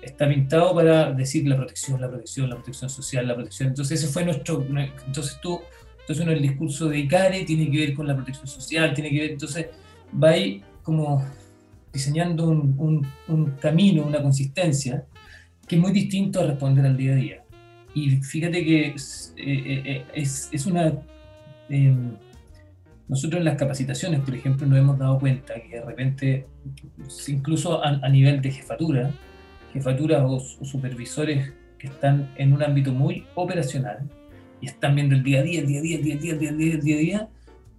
está 0.02 0.28
pintado 0.28 0.74
para 0.74 1.12
decir 1.14 1.48
la 1.48 1.56
protección, 1.56 2.02
la 2.02 2.10
protección, 2.10 2.50
la 2.50 2.56
protección 2.56 2.90
social, 2.90 3.28
la 3.28 3.36
protección. 3.36 3.70
Entonces 3.70 4.02
ese 4.02 4.12
fue 4.12 4.26
nuestro, 4.26 4.66
entonces 5.06 5.38
tú, 5.42 5.62
entonces 6.00 6.24
uno 6.24 6.32
el 6.32 6.42
discurso 6.42 6.90
de 6.90 7.00
ICARE 7.00 7.44
tiene 7.46 7.70
que 7.70 7.78
ver 7.78 7.94
con 7.94 8.08
la 8.08 8.16
protección 8.16 8.48
social, 8.48 8.94
tiene 8.94 9.12
que 9.12 9.20
ver, 9.20 9.32
entonces 9.32 9.68
va 10.22 10.30
ahí 10.30 10.64
como 10.82 11.24
diseñando 11.94 12.50
un, 12.50 12.74
un, 12.80 13.08
un 13.28 13.52
camino, 13.52 14.04
una 14.04 14.24
consistencia, 14.24 15.06
que 15.68 15.76
es 15.76 15.82
muy 15.82 15.92
distinto 15.92 16.40
a 16.40 16.48
responder 16.48 16.86
al 16.86 16.98
día 16.98 17.14
a 17.14 17.16
día. 17.16 17.44
Y 17.94 18.10
fíjate 18.18 18.64
que 18.64 18.88
es, 18.88 19.34
eh, 19.38 19.84
eh, 19.86 20.06
es, 20.16 20.50
es 20.52 20.66
una 20.66 20.94
Em, 21.72 22.18
nosotros 23.08 23.40
en 23.40 23.46
las 23.46 23.56
capacitaciones, 23.56 24.20
por 24.20 24.36
ejemplo, 24.36 24.68
nos 24.68 24.78
hemos 24.78 25.00
dado 25.00 25.18
cuenta 25.20 25.54
que 25.54 25.78
de 25.78 25.86
repente, 25.86 26.48
incluso 27.28 27.82
a, 27.82 28.10
nivel 28.10 28.42
de 28.42 28.52
jefatura, 28.52 29.12
jefatura 29.72 30.26
o, 30.26 30.40
supervisores 30.40 31.54
que 31.78 31.88
están 31.88 32.30
en 32.36 32.52
un 32.52 32.62
ámbito 32.62 32.92
muy 32.92 33.26
operacional 33.36 34.00
y 34.60 34.66
están 34.66 34.96
viendo 34.96 35.16
el 35.16 35.24
día 35.24 35.40
a 35.40 35.44
día, 35.44 35.62
el 35.62 35.68
día 35.68 35.80
a 35.80 35.82
día, 35.82 35.98
el 35.98 36.04
día 36.04 36.14
a 36.14 36.18
día, 36.18 36.32
el 36.34 36.40
día 36.40 36.50
a 36.50 36.54
día, 36.54 36.78
día 36.78 36.96
a 36.96 37.00
día, 37.00 37.30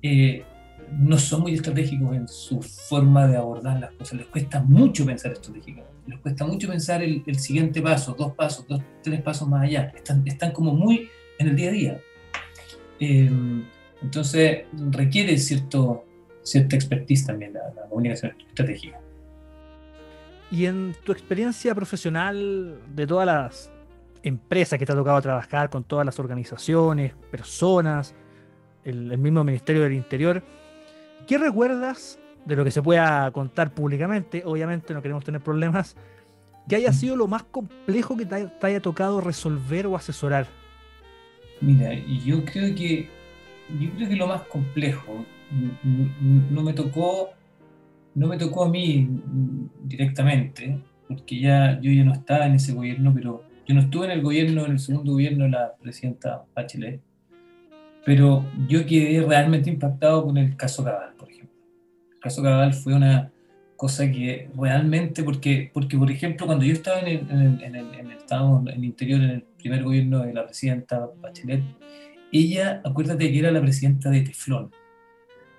eh, 0.00 0.44
no 0.98 1.18
son 1.18 1.42
muy 1.42 1.52
estratégicos 1.52 2.16
en 2.16 2.28
su 2.28 2.62
forma 2.62 3.26
de 3.26 3.37
abordar 3.37 3.78
las 3.78 3.92
cosas. 3.92 4.18
Les 4.18 4.26
cuesta 4.26 4.62
mucho 4.62 5.05
pensar 5.05 5.33
estratégicamente. 5.33 5.92
Les 6.07 6.18
cuesta 6.18 6.46
mucho 6.46 6.66
pensar 6.66 7.02
el, 7.02 7.38
siguiente 7.38 7.83
paso, 7.83 8.14
dos 8.18 8.33
pasos, 8.35 8.66
dos, 8.66 8.81
tres 9.02 9.20
pasos 9.20 9.46
más 9.48 9.64
allá. 9.64 9.92
Están, 9.94 10.22
están 10.26 10.52
como 10.52 10.74
muy 10.74 11.09
en 11.38 11.48
el 11.48 11.57
día 11.57 11.68
a 11.68 11.72
día. 11.72 12.00
Eh, 13.00 13.31
entonces 14.03 14.65
requiere 14.91 15.37
cierto, 15.38 16.05
cierta 16.43 16.77
expertise 16.77 17.27
también 17.27 17.55
la, 17.55 17.73
la 17.75 17.88
comunicación 17.88 18.35
estratégica. 18.49 19.01
Y 20.51 20.67
en 20.67 20.95
tu 21.05 21.12
experiencia 21.12 21.75
profesional 21.75 22.79
de 22.95 23.07
todas 23.07 23.27
las 23.27 23.73
empresas 24.23 24.79
que 24.79 24.87
te 24.87 24.93
ha 24.93 24.95
tocado 24.95 25.21
trabajar, 25.21 25.71
con 25.71 25.85
todas 25.85 26.07
las 26.07 26.19
organizaciones, 26.19 27.15
personas, 27.31 28.15
el, 28.85 29.17
mismo 29.19 29.45
Ministerio 29.45 29.83
del 29.83 29.95
Interior, 29.95 30.43
¿qué 31.27 31.38
recuerdas 31.38 32.19
de 32.45 32.57
lo 32.57 32.65
que 32.65 32.71
se 32.71 32.83
pueda 32.83 33.31
contar 33.31 33.73
públicamente? 33.73 34.43
Obviamente 34.45 34.95
no 34.95 35.03
queremos 35.03 35.25
tener 35.25 35.41
problemas. 35.41 35.97
¿Qué 36.69 36.77
haya 36.77 36.93
sido 36.93 37.17
lo 37.17 37.27
más 37.27 37.43
complejo 37.45 38.17
que 38.17 38.27
te 38.27 38.49
haya 38.61 38.81
tocado 38.81 39.21
resolver 39.21 39.87
o 39.87 39.97
asesorar? 39.97 40.47
Mira, 41.61 41.95
yo 42.25 42.45
creo 42.45 42.75
que 42.75 43.09
yo 43.80 43.90
creo 43.96 44.08
que 44.08 44.16
lo 44.16 44.26
más 44.26 44.42
complejo 44.42 45.24
no 46.50 46.62
me 46.62 46.72
tocó 46.72 47.30
no 48.14 48.26
me 48.26 48.37
tocó 48.38 48.64
a 48.64 48.68
mí 48.68 49.08
directamente 49.85 50.78
porque 51.08 51.40
ya 51.40 51.78
yo 51.80 51.90
ya 51.90 52.04
no 52.04 52.12
estaba 52.12 52.46
en 52.46 52.54
ese 52.54 52.72
gobierno 52.72 53.12
pero 53.14 53.42
yo 53.66 53.74
no 53.74 53.80
estuve 53.82 54.06
en 54.06 54.12
el 54.12 54.22
gobierno 54.22 54.64
en 54.66 54.72
el 54.72 54.78
segundo 54.78 55.12
gobierno 55.12 55.44
de 55.44 55.50
la 55.50 55.74
presidenta 55.80 56.42
Bachelet 56.54 57.00
pero 58.04 58.44
yo 58.68 58.85
quedé 58.87 59.22
realmente 59.26 59.70
impactado 59.70 60.24
con 60.24 60.37
el 60.37 60.56
caso 60.56 60.82
Cabal 60.85 61.12
por 61.16 61.30
ejemplo. 61.30 61.56
Caso 62.20 62.42
Cabal 62.42 62.72
fue 62.74 62.94
una 62.94 63.30
cosa 63.76 64.11
que 64.11 64.48
realmente, 64.56 65.22
porque, 65.24 65.70
porque 65.72 65.96
por 65.98 66.11
ejemplo, 66.11 66.46
cuando 66.46 66.64
yo 66.64 66.72
estaba 66.72 67.00
en 67.00 67.06
el, 67.08 67.18
en 67.30 67.38
el, 67.40 67.62
en 67.64 67.74
el, 67.76 67.87
el- 67.94 68.11
en 68.11 68.68
el 68.68 68.85
interior, 68.85 69.20
en 69.22 69.30
el 69.30 69.42
primer 69.58 69.82
gobierno 69.85 70.20
de 70.20 70.32
la 70.35 70.44
presidenta 70.44 71.08
Bachelet, 71.20 71.62
ella, 72.33 72.81
acuérdate 72.85 73.31
que 73.31 73.38
era 73.38 73.51
la 73.51 73.61
presidenta 73.61 74.11
de 74.11 74.23
Teflón. 74.23 74.71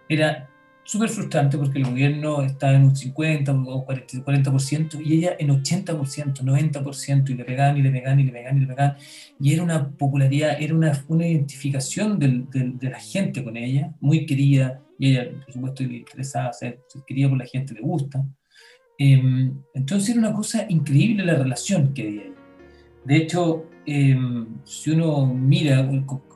Era 0.09 0.49
súper 0.83 1.07
frustrante 1.09 1.57
porque 1.57 1.79
el 1.79 1.85
gobierno 1.85 2.41
estaba 2.41 2.73
en 2.73 2.83
un 2.83 2.95
50 2.95 3.53
o 3.53 3.85
40%, 3.85 4.23
40% 4.23 4.99
y 5.01 5.13
ella 5.13 5.35
en 5.39 5.49
80%, 5.49 6.43
90%, 6.43 7.29
y 7.29 7.35
le 7.35 7.45
pegaban 7.45 7.77
y 7.77 7.81
le 7.81 7.89
pegaban 7.91 8.19
y 8.19 8.23
le 8.23 8.31
pegaban 8.31 8.57
y 8.57 8.61
le 8.61 8.67
pegaban. 8.67 8.97
Y 9.39 9.53
era 9.53 9.63
una 9.63 9.89
popularidad, 9.91 10.57
era 10.59 10.73
una, 10.75 10.91
una 11.07 11.27
identificación 11.27 12.19
del- 12.19 12.49
del- 12.49 12.77
de 12.77 12.89
la 12.89 12.99
gente 12.99 13.43
con 13.43 13.55
ella, 13.55 13.93
muy 14.01 14.25
querida, 14.25 14.81
y 14.99 15.11
ella, 15.11 15.31
por 15.45 15.53
supuesto, 15.53 15.83
le 15.83 15.97
interesaba 15.97 16.51
ser, 16.53 16.81
querida 17.07 17.29
por 17.29 17.37
la 17.37 17.45
gente, 17.45 17.73
le 17.73 17.81
gusta. 17.81 18.23
Eh, 18.99 19.51
entonces 19.73 20.09
era 20.09 20.19
una 20.19 20.33
cosa 20.33 20.65
increíble 20.69 21.25
la 21.25 21.35
relación 21.35 21.93
que 21.93 22.01
había. 22.03 22.23
De 23.05 23.17
hecho, 23.17 23.65
eh, 23.85 24.15
si 24.65 24.91
uno 24.91 25.25
mira 25.33 25.81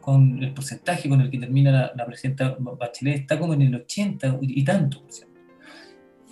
con, 0.07 0.31
con 0.31 0.41
el 0.41 0.53
porcentaje 0.53 1.09
con 1.09 1.19
el 1.19 1.29
que 1.29 1.37
termina 1.37 1.69
la, 1.69 1.91
la 1.93 2.05
presidenta 2.05 2.55
Bachelet, 2.57 3.21
está 3.21 3.37
como 3.37 3.53
en 3.53 3.63
el 3.63 3.75
80 3.75 4.39
y 4.41 4.63
tanto. 4.63 5.05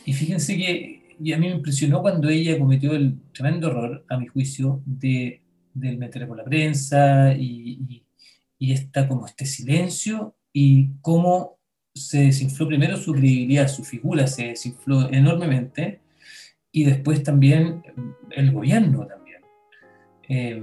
Y 0.06 0.14
fíjense 0.14 0.56
que 0.56 1.16
y 1.22 1.34
a 1.34 1.38
mí 1.38 1.48
me 1.48 1.56
impresionó 1.56 2.02
cuando 2.02 2.30
ella 2.30 2.58
cometió 2.58 2.94
el 2.94 3.18
tremendo 3.34 3.68
error, 3.68 4.06
a 4.10 4.18
mi 4.18 4.28
juicio, 4.28 4.82
de, 4.86 5.42
de 5.74 5.98
meterle 5.98 6.28
por 6.28 6.38
la 6.38 6.46
prensa 6.46 7.34
y, 7.34 7.80
y, 7.90 8.06
y 8.60 8.72
esta, 8.72 9.08
como 9.10 9.26
este 9.26 9.46
silencio 9.46 10.36
y 10.54 10.92
cómo 11.02 11.58
se 11.94 12.24
desinfló 12.26 12.68
primero 12.68 12.96
su 12.98 13.12
credibilidad, 13.12 13.68
su 13.68 13.84
figura 13.84 14.28
se 14.28 14.48
desinfló 14.48 15.10
enormemente 15.12 16.00
y 16.72 16.86
después 16.86 17.24
también 17.24 17.84
el 18.32 18.52
gobierno 18.52 19.06
también. 19.06 19.42
Eh, 20.28 20.62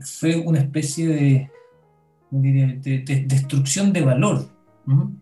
fue 0.00 0.36
una 0.36 0.60
especie 0.60 1.08
de, 1.08 1.50
de, 2.42 2.78
de, 2.82 2.98
de 2.98 3.24
destrucción 3.26 3.92
de 3.92 4.02
valor. 4.02 4.48
¿Mm? 4.86 5.16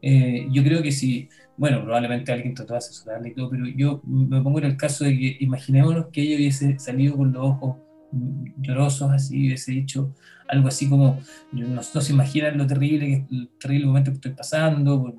Eh, 0.00 0.46
yo 0.50 0.62
creo 0.62 0.82
que 0.82 0.92
si, 0.92 1.28
bueno, 1.56 1.82
probablemente 1.82 2.32
alguien 2.32 2.54
trató 2.54 2.74
de 2.74 2.78
asesorarle 2.78 3.30
y 3.30 3.34
todo, 3.34 3.50
pero 3.50 3.66
yo 3.66 4.00
me 4.04 4.40
pongo 4.40 4.58
en 4.58 4.66
el 4.66 4.76
caso 4.76 5.04
de 5.04 5.18
que 5.18 5.36
imaginémonos 5.40 6.06
que 6.12 6.22
ella 6.22 6.36
hubiese 6.36 6.78
salido 6.78 7.16
con 7.16 7.32
los 7.32 7.42
ojos 7.42 7.76
mm, 8.12 8.62
llorosos 8.62 9.10
así, 9.10 9.46
hubiese 9.46 9.72
dicho 9.72 10.14
algo 10.48 10.68
así 10.68 10.88
como, 10.88 11.20
no, 11.52 11.82
se 11.82 12.12
imaginan 12.12 12.56
lo 12.56 12.66
terrible, 12.66 13.06
que, 13.06 13.36
el 13.36 13.50
terrible 13.60 13.86
momento 13.86 14.10
que 14.12 14.16
estoy 14.16 14.32
pasando, 14.32 15.14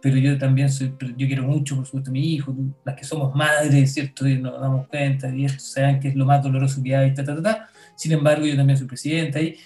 pero 0.00 0.16
yo 0.16 0.36
también 0.36 0.68
soy, 0.68 0.92
yo 1.16 1.26
quiero 1.28 1.44
mucho, 1.44 1.76
por 1.76 1.86
supuesto, 1.86 2.10
a 2.10 2.12
mi 2.12 2.34
hijo, 2.34 2.52
las 2.84 2.96
que 2.96 3.04
somos 3.04 3.36
madres, 3.36 3.94
¿cierto? 3.94 4.26
Y 4.26 4.36
nos 4.36 4.60
damos 4.60 4.88
cuenta, 4.88 5.32
y 5.32 5.48
saben 5.48 6.00
que 6.00 6.08
es 6.08 6.16
lo 6.16 6.26
más 6.26 6.42
doloroso 6.42 6.82
que 6.82 6.96
hay, 6.96 7.14
ta, 7.14 7.22
ta, 7.22 7.36
ta, 7.36 7.42
ta. 7.42 7.68
Sin 7.94 8.10
embargo, 8.10 8.44
yo 8.44 8.56
también 8.56 8.76
soy 8.76 8.88
presidenta 8.88 9.40
y 9.40 9.56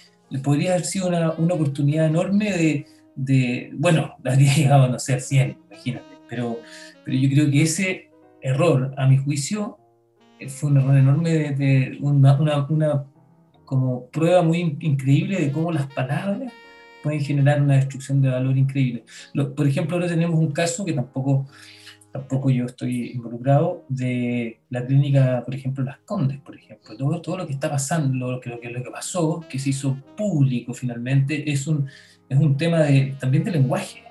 podría 0.43 0.71
haber 0.73 0.85
sido 0.85 1.07
una, 1.07 1.31
una 1.33 1.53
oportunidad 1.53 2.07
enorme 2.07 2.51
de, 2.51 2.85
de, 3.15 3.71
bueno, 3.73 4.15
habría 4.25 4.53
llegado 4.53 4.83
a 4.83 4.89
no 4.89 4.99
ser 4.99 5.21
100, 5.21 5.57
imagínate, 5.69 6.05
pero, 6.29 6.59
pero 7.03 7.17
yo 7.17 7.29
creo 7.29 7.51
que 7.51 7.61
ese 7.61 8.09
error, 8.41 8.93
a 8.97 9.07
mi 9.07 9.17
juicio, 9.17 9.77
fue 10.47 10.69
un 10.69 10.77
error 10.77 10.97
enorme 10.97 11.31
de, 11.31 11.97
una, 12.01 12.39
una, 12.39 13.05
como 13.65 14.07
prueba 14.09 14.43
muy 14.43 14.77
increíble 14.79 15.39
de 15.39 15.51
cómo 15.51 15.71
las 15.71 15.87
palabras 15.87 16.53
pueden 17.03 17.21
generar 17.21 17.61
una 17.61 17.75
destrucción 17.75 18.21
de 18.21 18.29
valor 18.29 18.57
increíble. 18.57 19.03
Por 19.55 19.67
ejemplo, 19.67 19.95
ahora 19.95 20.07
tenemos 20.07 20.39
un 20.39 20.51
caso 20.51 20.85
que 20.85 20.93
tampoco, 20.93 21.47
tampoco 22.11 22.49
yo 22.49 22.65
estoy 22.65 23.11
involucrado, 23.11 23.85
de 23.89 24.59
la 24.69 24.85
clínica, 24.85 25.43
por 25.43 25.53
ejemplo, 25.53 25.83
Las 25.83 25.99
Condes, 25.99 26.39
por 26.39 26.55
ejemplo. 26.55 26.95
Todo, 26.97 27.21
todo 27.21 27.37
lo 27.37 27.47
que 27.47 27.53
está 27.53 27.69
pasando, 27.69 28.31
lo 28.31 28.39
que, 28.39 28.49
lo, 28.49 28.57
lo 28.57 28.83
que 28.83 28.91
pasó, 28.91 29.43
que 29.49 29.59
se 29.59 29.69
hizo 29.69 29.97
público 30.15 30.73
finalmente, 30.73 31.51
es 31.51 31.67
un, 31.67 31.87
es 32.29 32.37
un 32.37 32.57
tema 32.57 32.79
de, 32.79 33.15
también 33.19 33.43
de 33.43 33.51
lenguaje. 33.51 34.03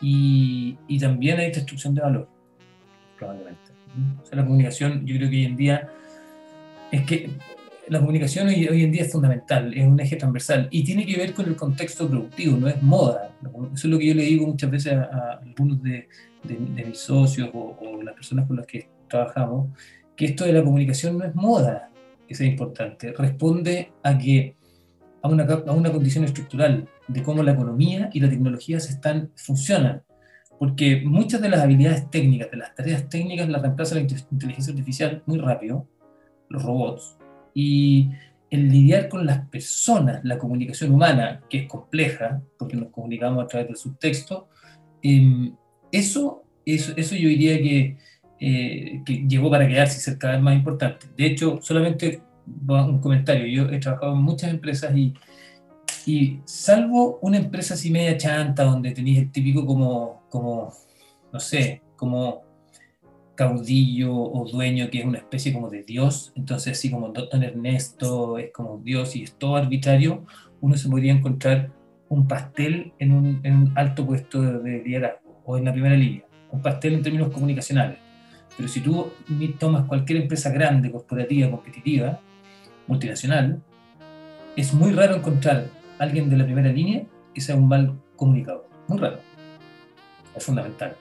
Y, 0.00 0.76
y 0.88 0.98
también 0.98 1.38
hay 1.38 1.52
destrucción 1.52 1.94
de 1.94 2.02
valor, 2.02 2.28
probablemente. 3.18 3.60
O 4.22 4.26
sea, 4.26 4.36
la 4.36 4.44
comunicación, 4.44 5.06
yo 5.06 5.16
creo 5.16 5.30
que 5.30 5.36
hoy 5.36 5.44
en 5.44 5.56
día 5.56 5.88
es 6.90 7.02
que 7.02 7.30
la 7.92 8.00
comunicación 8.00 8.48
hoy, 8.48 8.66
hoy, 8.68 8.84
en 8.84 8.90
día 8.90 9.02
es 9.02 9.12
fundamental, 9.12 9.74
es 9.74 9.86
un 9.86 10.00
eje 10.00 10.16
transversal 10.16 10.66
y 10.70 10.82
tiene 10.82 11.04
que 11.04 11.14
ver 11.18 11.34
con 11.34 11.46
el 11.46 11.54
contexto 11.54 12.08
productivo, 12.08 12.56
no 12.56 12.66
es 12.66 12.82
moda. 12.82 13.30
Eso 13.42 13.70
es 13.74 13.84
lo 13.84 13.98
que 13.98 14.06
yo 14.06 14.14
le 14.14 14.22
digo 14.22 14.46
muchas 14.46 14.70
veces 14.70 14.94
a, 14.94 15.02
a 15.02 15.32
algunos 15.42 15.82
de, 15.82 16.08
de, 16.42 16.56
de, 16.74 16.84
mis 16.86 16.98
socios 16.98 17.50
o, 17.52 17.76
o, 17.78 18.02
las 18.02 18.14
personas 18.14 18.46
con 18.46 18.56
las 18.56 18.66
que 18.66 18.88
trabajamos, 19.08 19.78
que 20.16 20.24
esto 20.24 20.46
de 20.46 20.54
la 20.54 20.64
comunicación 20.64 21.18
no 21.18 21.24
es 21.26 21.34
moda, 21.34 21.90
que 22.26 22.34
sea 22.34 22.46
importante, 22.46 23.12
responde 23.12 23.92
a 24.02 24.16
que 24.16 24.56
a 25.20 25.28
una, 25.28 25.44
a 25.44 25.72
una 25.72 25.92
condición 25.92 26.24
estructural 26.24 26.88
de 27.08 27.22
cómo 27.22 27.42
la 27.42 27.52
economía 27.52 28.08
y 28.14 28.20
la 28.20 28.30
tecnología 28.30 28.80
se 28.80 28.92
están, 28.92 29.32
funcionan. 29.36 30.02
Porque 30.58 31.02
muchas 31.04 31.42
de 31.42 31.50
las 31.50 31.60
habilidades 31.60 32.08
técnicas, 32.08 32.50
de 32.50 32.56
las 32.56 32.74
tareas 32.74 33.06
técnicas, 33.10 33.50
las 33.50 33.60
reemplaza 33.60 33.96
la 33.96 34.00
inteligencia 34.00 34.72
artificial 34.72 35.22
muy 35.26 35.38
rápido, 35.38 35.86
los 36.48 36.62
robots, 36.62 37.18
y 37.54 38.10
el 38.50 38.68
lidiar 38.68 39.08
con 39.08 39.24
las 39.24 39.46
personas, 39.48 40.20
la 40.24 40.38
comunicación 40.38 40.92
humana, 40.92 41.40
que 41.48 41.58
es 41.60 41.66
compleja, 41.66 42.42
porque 42.58 42.76
nos 42.76 42.90
comunicamos 42.90 43.42
a 43.42 43.46
través 43.46 43.68
del 43.68 43.76
subtexto, 43.76 44.48
eh, 45.02 45.52
eso, 45.90 46.44
eso, 46.66 46.92
eso 46.96 47.16
yo 47.16 47.28
diría 47.28 47.56
que, 47.58 47.96
eh, 48.40 49.02
que 49.06 49.24
llegó 49.26 49.50
para 49.50 49.66
quedarse 49.66 49.98
y 49.98 50.00
ser 50.00 50.18
cada 50.18 50.34
vez 50.34 50.42
más 50.42 50.54
importante. 50.54 51.06
De 51.16 51.26
hecho, 51.26 51.60
solamente 51.62 52.20
un 52.68 53.00
comentario, 53.00 53.46
yo 53.46 53.70
he 53.72 53.78
trabajado 53.78 54.12
en 54.12 54.22
muchas 54.22 54.50
empresas 54.50 54.94
y, 54.96 55.14
y 56.04 56.40
salvo 56.44 57.18
una 57.22 57.38
empresa 57.38 57.74
así 57.74 57.90
media 57.90 58.16
chanta, 58.18 58.64
donde 58.64 58.92
tenéis 58.92 59.18
el 59.18 59.32
típico 59.32 59.64
como, 59.64 60.24
como, 60.28 60.72
no 61.32 61.40
sé, 61.40 61.82
como 61.96 62.42
caudillo 63.34 64.14
o 64.14 64.48
dueño 64.48 64.90
que 64.90 65.00
es 65.00 65.04
una 65.04 65.18
especie 65.18 65.52
como 65.52 65.70
de 65.70 65.82
Dios, 65.82 66.32
entonces 66.34 66.78
así 66.78 66.90
como 66.90 67.08
Don 67.08 67.42
Ernesto 67.42 68.38
es 68.38 68.52
como 68.52 68.78
Dios 68.78 69.16
y 69.16 69.22
es 69.22 69.34
todo 69.34 69.56
arbitrario, 69.56 70.24
uno 70.60 70.76
se 70.76 70.88
podría 70.88 71.12
encontrar 71.12 71.70
un 72.08 72.28
pastel 72.28 72.92
en 72.98 73.12
un, 73.12 73.40
en 73.42 73.56
un 73.56 73.72
alto 73.74 74.06
puesto 74.06 74.42
de, 74.42 74.58
de, 74.58 74.84
liderazgo 74.84 75.42
o 75.44 75.56
en 75.56 75.64
la 75.64 75.72
primera 75.72 75.96
línea, 75.96 76.24
un 76.50 76.60
pastel 76.60 76.94
en 76.94 77.02
términos 77.02 77.32
comunicacionales. 77.32 77.98
Pero 78.54 78.68
si 78.68 78.80
tú 78.80 79.10
tomas 79.58 79.86
cualquier 79.86 80.20
empresa 80.20 80.50
grande, 80.50 80.90
corporativa, 80.90 81.50
competitiva, 81.50 82.20
multinacional, 82.86 83.62
es 84.56 84.74
muy 84.74 84.92
raro 84.92 85.16
encontrar 85.16 85.68
alguien 85.98 86.28
de 86.28 86.36
la 86.36 86.44
primera 86.44 86.70
línea 86.70 87.04
que 87.32 87.40
sea 87.40 87.56
un 87.56 87.66
mal 87.66 87.98
comunicador. 88.14 88.68
Muy 88.88 88.98
raro. 88.98 89.20
Es 90.36 90.44
fundamental 90.44 90.96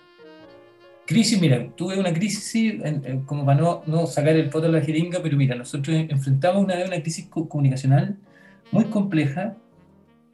crisis, 1.06 1.40
mira, 1.40 1.70
tuve 1.76 2.00
una 2.00 2.14
crisis 2.14 2.56
en, 2.56 3.06
en, 3.06 3.26
como 3.26 3.46
para 3.46 3.60
no, 3.60 3.84
no, 3.86 4.08
sacar 4.08 4.36
el 4.36 4.50
poto 4.50 4.68
de 4.68 4.74
la 4.74 4.82
jeringa, 4.82 5.20
pero 5.22 5.38
mira, 5.38 5.56
nosotros 5.56 5.96
enfrentamos 6.10 6.64
una 6.64 6.76
vez 6.76 6.88
una 6.88 7.02
crisis 7.02 7.28
comunicacional 7.28 8.18
muy 8.72 8.86
compleja 8.86 9.56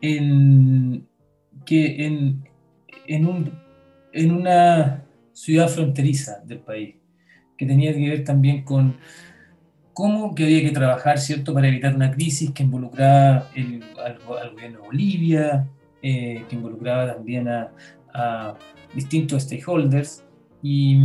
en, 0.02 1.08
que 1.66 2.06
en, 2.06 2.48
en, 3.08 3.26
un, 3.26 3.52
en 4.14 4.32
una 4.32 5.04
ciudad 5.34 5.68
fronteriza 5.68 6.40
del 6.46 6.60
país, 6.60 6.96
que 7.58 7.66
tenía 7.66 7.94
que 7.94 8.10
ver 8.10 8.24
también 8.24 8.64
con 8.64 8.98
cómo 9.94 10.36
que 10.36 10.44
había 10.44 10.62
que 10.62 10.72
trabajar, 10.72 11.18
¿cierto?, 11.18 11.54
para 11.54 11.68
evitar 11.68 11.96
una 11.96 12.12
crisis 12.12 12.52
que 12.52 12.64
involucraba 12.64 13.50
el, 13.56 13.84
al, 14.04 14.20
gobierno 14.20 14.82
de 14.82 14.86
Bolivia, 14.86 15.68
eh, 16.04 16.44
que 16.48 16.56
involucraba 16.56 17.16
también 17.16 17.48
a, 17.48 17.72
a 18.14 18.56
distintos 18.94 19.44
stakeholders, 19.44 20.27
y, 20.62 20.98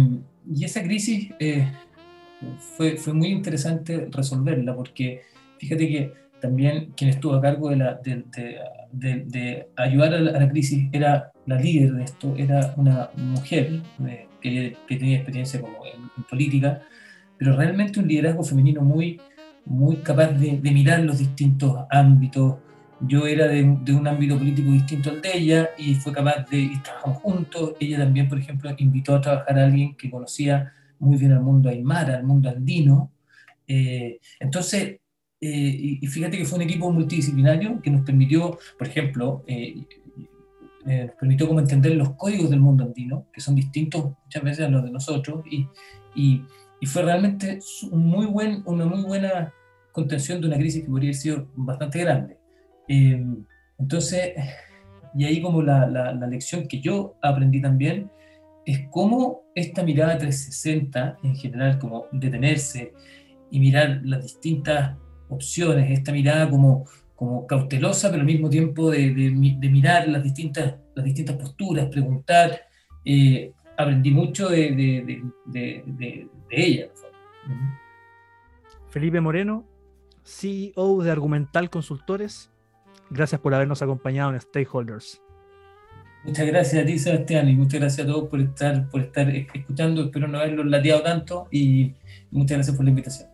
y 0.52 0.64
esa 0.64 0.82
crisis 0.82 1.30
eh, 1.38 1.68
fue, 2.76 2.96
fue 2.96 3.12
muy 3.12 3.28
interesante 3.28 4.08
resolverla 4.10 4.74
porque 4.74 5.22
fíjate 5.58 5.88
que 5.88 6.12
también 6.40 6.92
quien 6.96 7.10
estuvo 7.10 7.34
a 7.34 7.40
cargo 7.40 7.70
de, 7.70 7.76
la, 7.76 7.94
de, 7.94 8.24
de, 8.92 9.24
de, 9.26 9.68
ayudar 9.76 10.14
a 10.14 10.20
la, 10.20 10.30
a 10.32 10.40
la, 10.40 10.48
crisis 10.48 10.88
era 10.92 11.30
la 11.46 11.58
líder 11.60 11.92
de 11.92 12.02
esto, 12.04 12.34
era 12.36 12.74
una 12.76 13.10
mujer 13.16 13.80
eh, 14.06 14.26
que, 14.40 14.76
que, 14.88 14.96
tenía 14.96 15.18
experiencia 15.18 15.60
como 15.60 15.86
en, 15.86 16.02
en, 16.16 16.24
política, 16.24 16.82
pero 17.38 17.56
realmente 17.56 18.00
un 18.00 18.08
liderazgo 18.08 18.42
femenino 18.42 18.82
muy, 18.82 19.20
muy 19.64 19.96
capaz 19.96 20.32
de, 20.32 20.58
mirar 20.72 21.00
los 21.00 21.18
distintos 21.18 21.78
ámbitos. 21.90 22.56
Yo 23.06 23.26
era 23.26 23.48
de, 23.48 23.62
un 23.62 24.06
ámbito 24.06 24.38
político 24.38 24.70
distinto 24.70 25.10
al 25.10 25.20
de 25.20 25.36
ella 25.36 25.70
y 25.76 25.94
fue 25.94 26.12
capaz 26.12 26.48
de 26.50 26.58
ir 26.58 26.82
trabajando 26.82 27.18
juntos. 27.18 27.74
Ella 27.80 27.98
también, 27.98 28.28
por 28.28 28.38
ejemplo, 28.38 28.70
invitó 28.78 29.16
a 29.16 29.20
trabajar 29.20 29.58
a 29.58 29.64
alguien 29.64 29.96
que 29.96 30.10
conocía 30.10 30.72
muy 30.98 31.16
bien 31.16 31.32
al 31.32 31.40
mundo 31.40 31.68
aymara, 31.68 32.16
al 32.16 32.24
mundo 32.24 32.48
andino. 32.48 33.12
Eh, 33.66 34.20
entonces, 34.38 35.00
eh, 35.44 35.98
y, 36.00 36.06
fíjate 36.06 36.38
que 36.38 36.44
fue 36.44 36.56
un 36.58 36.62
equipo 36.62 36.92
multidisciplinario 36.92 37.82
que 37.82 37.90
nos 37.90 38.02
permitió, 38.02 38.58
por 38.78 38.86
ejemplo, 38.86 39.42
eh, 39.48 39.74
eh, 40.86 41.06
nos 41.06 41.16
permitió 41.16 41.48
como 41.48 41.58
entender 41.58 41.96
los 41.96 42.10
códigos 42.10 42.48
del 42.48 42.60
mundo 42.60 42.84
andino, 42.84 43.26
que 43.32 43.40
son 43.40 43.56
distintos 43.56 44.12
muchas 44.24 44.42
veces 44.44 44.66
a 44.66 44.68
los 44.68 44.84
de 44.84 44.92
nosotros, 44.92 45.44
y, 45.50 45.66
y, 46.14 46.44
y 46.80 46.86
fue 46.86 47.02
realmente 47.02 47.58
muy 47.90 48.26
buen, 48.26 48.62
una 48.66 48.86
muy 48.86 49.02
buena 49.02 49.52
contención 49.90 50.40
de 50.40 50.46
una 50.46 50.56
crisis 50.58 50.84
que 50.84 50.88
podría 50.88 51.08
haber 51.08 51.16
sido 51.16 51.48
bastante 51.56 51.98
grande. 51.98 52.41
Eh, 52.88 53.24
entonces, 53.78 54.32
y 55.14 55.24
ahí 55.24 55.40
como 55.40 55.62
la, 55.62 55.86
la, 55.86 56.12
la, 56.12 56.26
lección 56.26 56.66
que 56.66 56.80
yo 56.80 57.16
aprendí 57.22 57.60
también 57.60 58.10
es 58.64 58.88
cómo 58.90 59.42
esta 59.54 59.82
mirada 59.82 60.18
360 60.18 61.18
en 61.22 61.36
general, 61.36 61.78
como 61.78 62.06
detenerse 62.12 62.92
y 63.50 63.60
mirar 63.60 64.00
las 64.04 64.22
distintas 64.22 64.96
opciones, 65.28 65.90
esta 65.90 66.12
mirada 66.12 66.48
como, 66.48 66.84
como 67.16 67.46
cautelosa, 67.46 68.10
pero 68.10 68.20
al 68.20 68.26
mismo 68.26 68.48
tiempo 68.48 68.90
de, 68.90 69.12
de, 69.12 69.56
de 69.58 69.68
mirar 69.68 70.08
las 70.08 70.22
distintas, 70.22 70.76
las 70.94 71.04
distintas 71.04 71.36
posturas, 71.36 71.88
preguntar, 71.88 72.62
eh, 73.04 73.52
aprendí 73.76 74.10
mucho 74.10 74.48
de, 74.48 74.72
de 75.46 76.22
ella. 76.50 76.88
Felipe 78.88 79.20
Moreno, 79.20 79.66
CEO 80.24 81.02
de 81.02 81.10
Argumental 81.10 81.70
Consultores, 81.70 82.51
gracias 83.12 83.40
por 83.40 83.54
habernos 83.54 83.82
acompañado 83.82 84.32
en 84.32 84.40
Stakeholders. 84.40 85.22
Muchas 86.24 86.46
gracias 86.46 86.82
a 86.82 86.86
ti, 86.86 86.98
Sebastián, 86.98 87.48
y 87.48 87.56
muchas 87.56 87.80
gracias 87.80 88.06
a 88.06 88.10
todos 88.10 88.28
por 88.28 88.40
estar, 88.40 88.88
por 88.90 89.00
estar 89.00 89.28
escuchando. 89.28 90.04
Espero 90.04 90.28
no 90.28 90.38
haberlos 90.38 90.66
lateado 90.66 91.02
tanto 91.02 91.48
y 91.50 91.94
muchas 92.30 92.58
gracias 92.58 92.76
por 92.76 92.84
la 92.84 92.90
invitación. 92.90 93.31